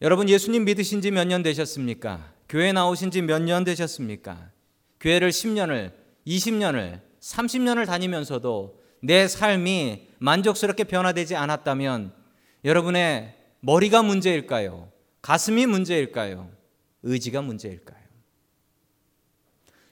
여러분 0.02 0.28
예수님 0.30 0.66
믿으신 0.66 1.02
지 1.02 1.10
몇 1.12 1.26
년 1.28 1.42
되셨습니까? 1.42 2.34
교회 2.50 2.72
나오신 2.74 3.12
지 3.12 3.22
몇 3.22 3.42
년 3.42 3.64
되셨습니까? 3.64 4.52
교회를 5.00 5.30
10년을, 5.30 5.94
20년을, 6.28 7.02
30년을 7.22 7.86
다니면서도 7.86 8.82
내 9.02 9.28
삶이 9.28 10.10
만족스럽게 10.26 10.86
변화되지 10.86 11.36
않았다면 11.36 12.12
여러분의 12.64 13.36
머리가 13.60 14.02
문제일까요? 14.02 14.92
가슴이 15.22 15.68
문제일까요? 15.68 16.50
의지가 17.04 17.44
문제일까요? 17.44 18.04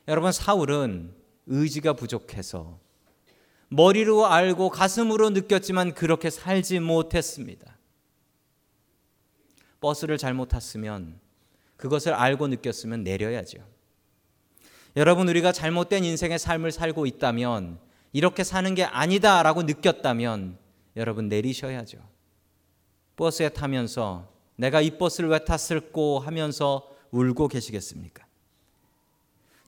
여러분 0.07 0.31
사울은 0.31 1.13
의지가 1.45 1.93
부족해서 1.93 2.79
머리로 3.69 4.25
알고 4.25 4.69
가슴으로 4.69 5.29
느꼈지만 5.29 5.93
그렇게 5.93 6.31
살지 6.31 6.79
못했습니다. 6.79 7.77
버스를 9.81 10.17
잘못 10.17 10.47
탔으면 10.47 11.19
그것을 11.77 12.13
알고 12.13 12.47
느꼈으면 12.47 13.03
내려야죠. 13.03 13.59
여러분 14.95 15.29
우리가 15.29 15.51
잘못된 15.51 16.03
인생의 16.03 16.39
삶을 16.39 16.71
살고 16.71 17.05
있다면 17.05 17.79
이렇게 18.13 18.43
사는 18.43 18.73
게 18.75 18.83
아니다라고 18.83 19.63
느꼈다면 19.63 20.57
여러분 20.95 21.27
내리셔야죠. 21.27 21.97
버스에 23.15 23.49
타면서 23.49 24.31
내가 24.55 24.81
이 24.81 24.91
버스를 24.97 25.29
왜 25.29 25.43
탔을꼬 25.43 26.19
하면서 26.19 26.87
울고 27.11 27.47
계시겠습니까? 27.47 28.25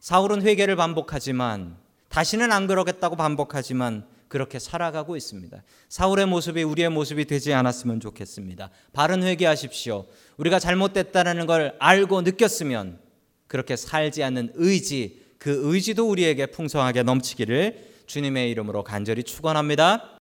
사울은 0.00 0.42
회개를 0.42 0.76
반복하지만 0.76 1.76
다시는 2.08 2.52
안 2.52 2.68
그러겠다고 2.68 3.16
반복하지만 3.16 4.06
그렇게 4.28 4.58
살아가고 4.58 5.16
있습니다. 5.16 5.62
사울의 5.88 6.26
모습이 6.26 6.62
우리의 6.62 6.88
모습이 6.90 7.24
되지 7.24 7.52
않았으면 7.52 8.00
좋겠습니다. 8.00 8.70
바른 8.92 9.22
회개하십시오. 9.22 10.06
우리가 10.36 10.58
잘못됐다는 10.58 11.46
걸 11.46 11.76
알고 11.78 12.22
느꼈으면 12.22 12.98
그렇게 13.46 13.76
살지 13.76 14.22
않는 14.24 14.52
의지, 14.54 15.24
그 15.38 15.72
의지도 15.72 16.08
우리에게 16.08 16.46
풍성하게 16.46 17.04
넘치기를 17.04 17.95
주님의 18.06 18.50
이름으로 18.50 18.84
간절히 18.84 19.22
축원합니다. 19.22 20.10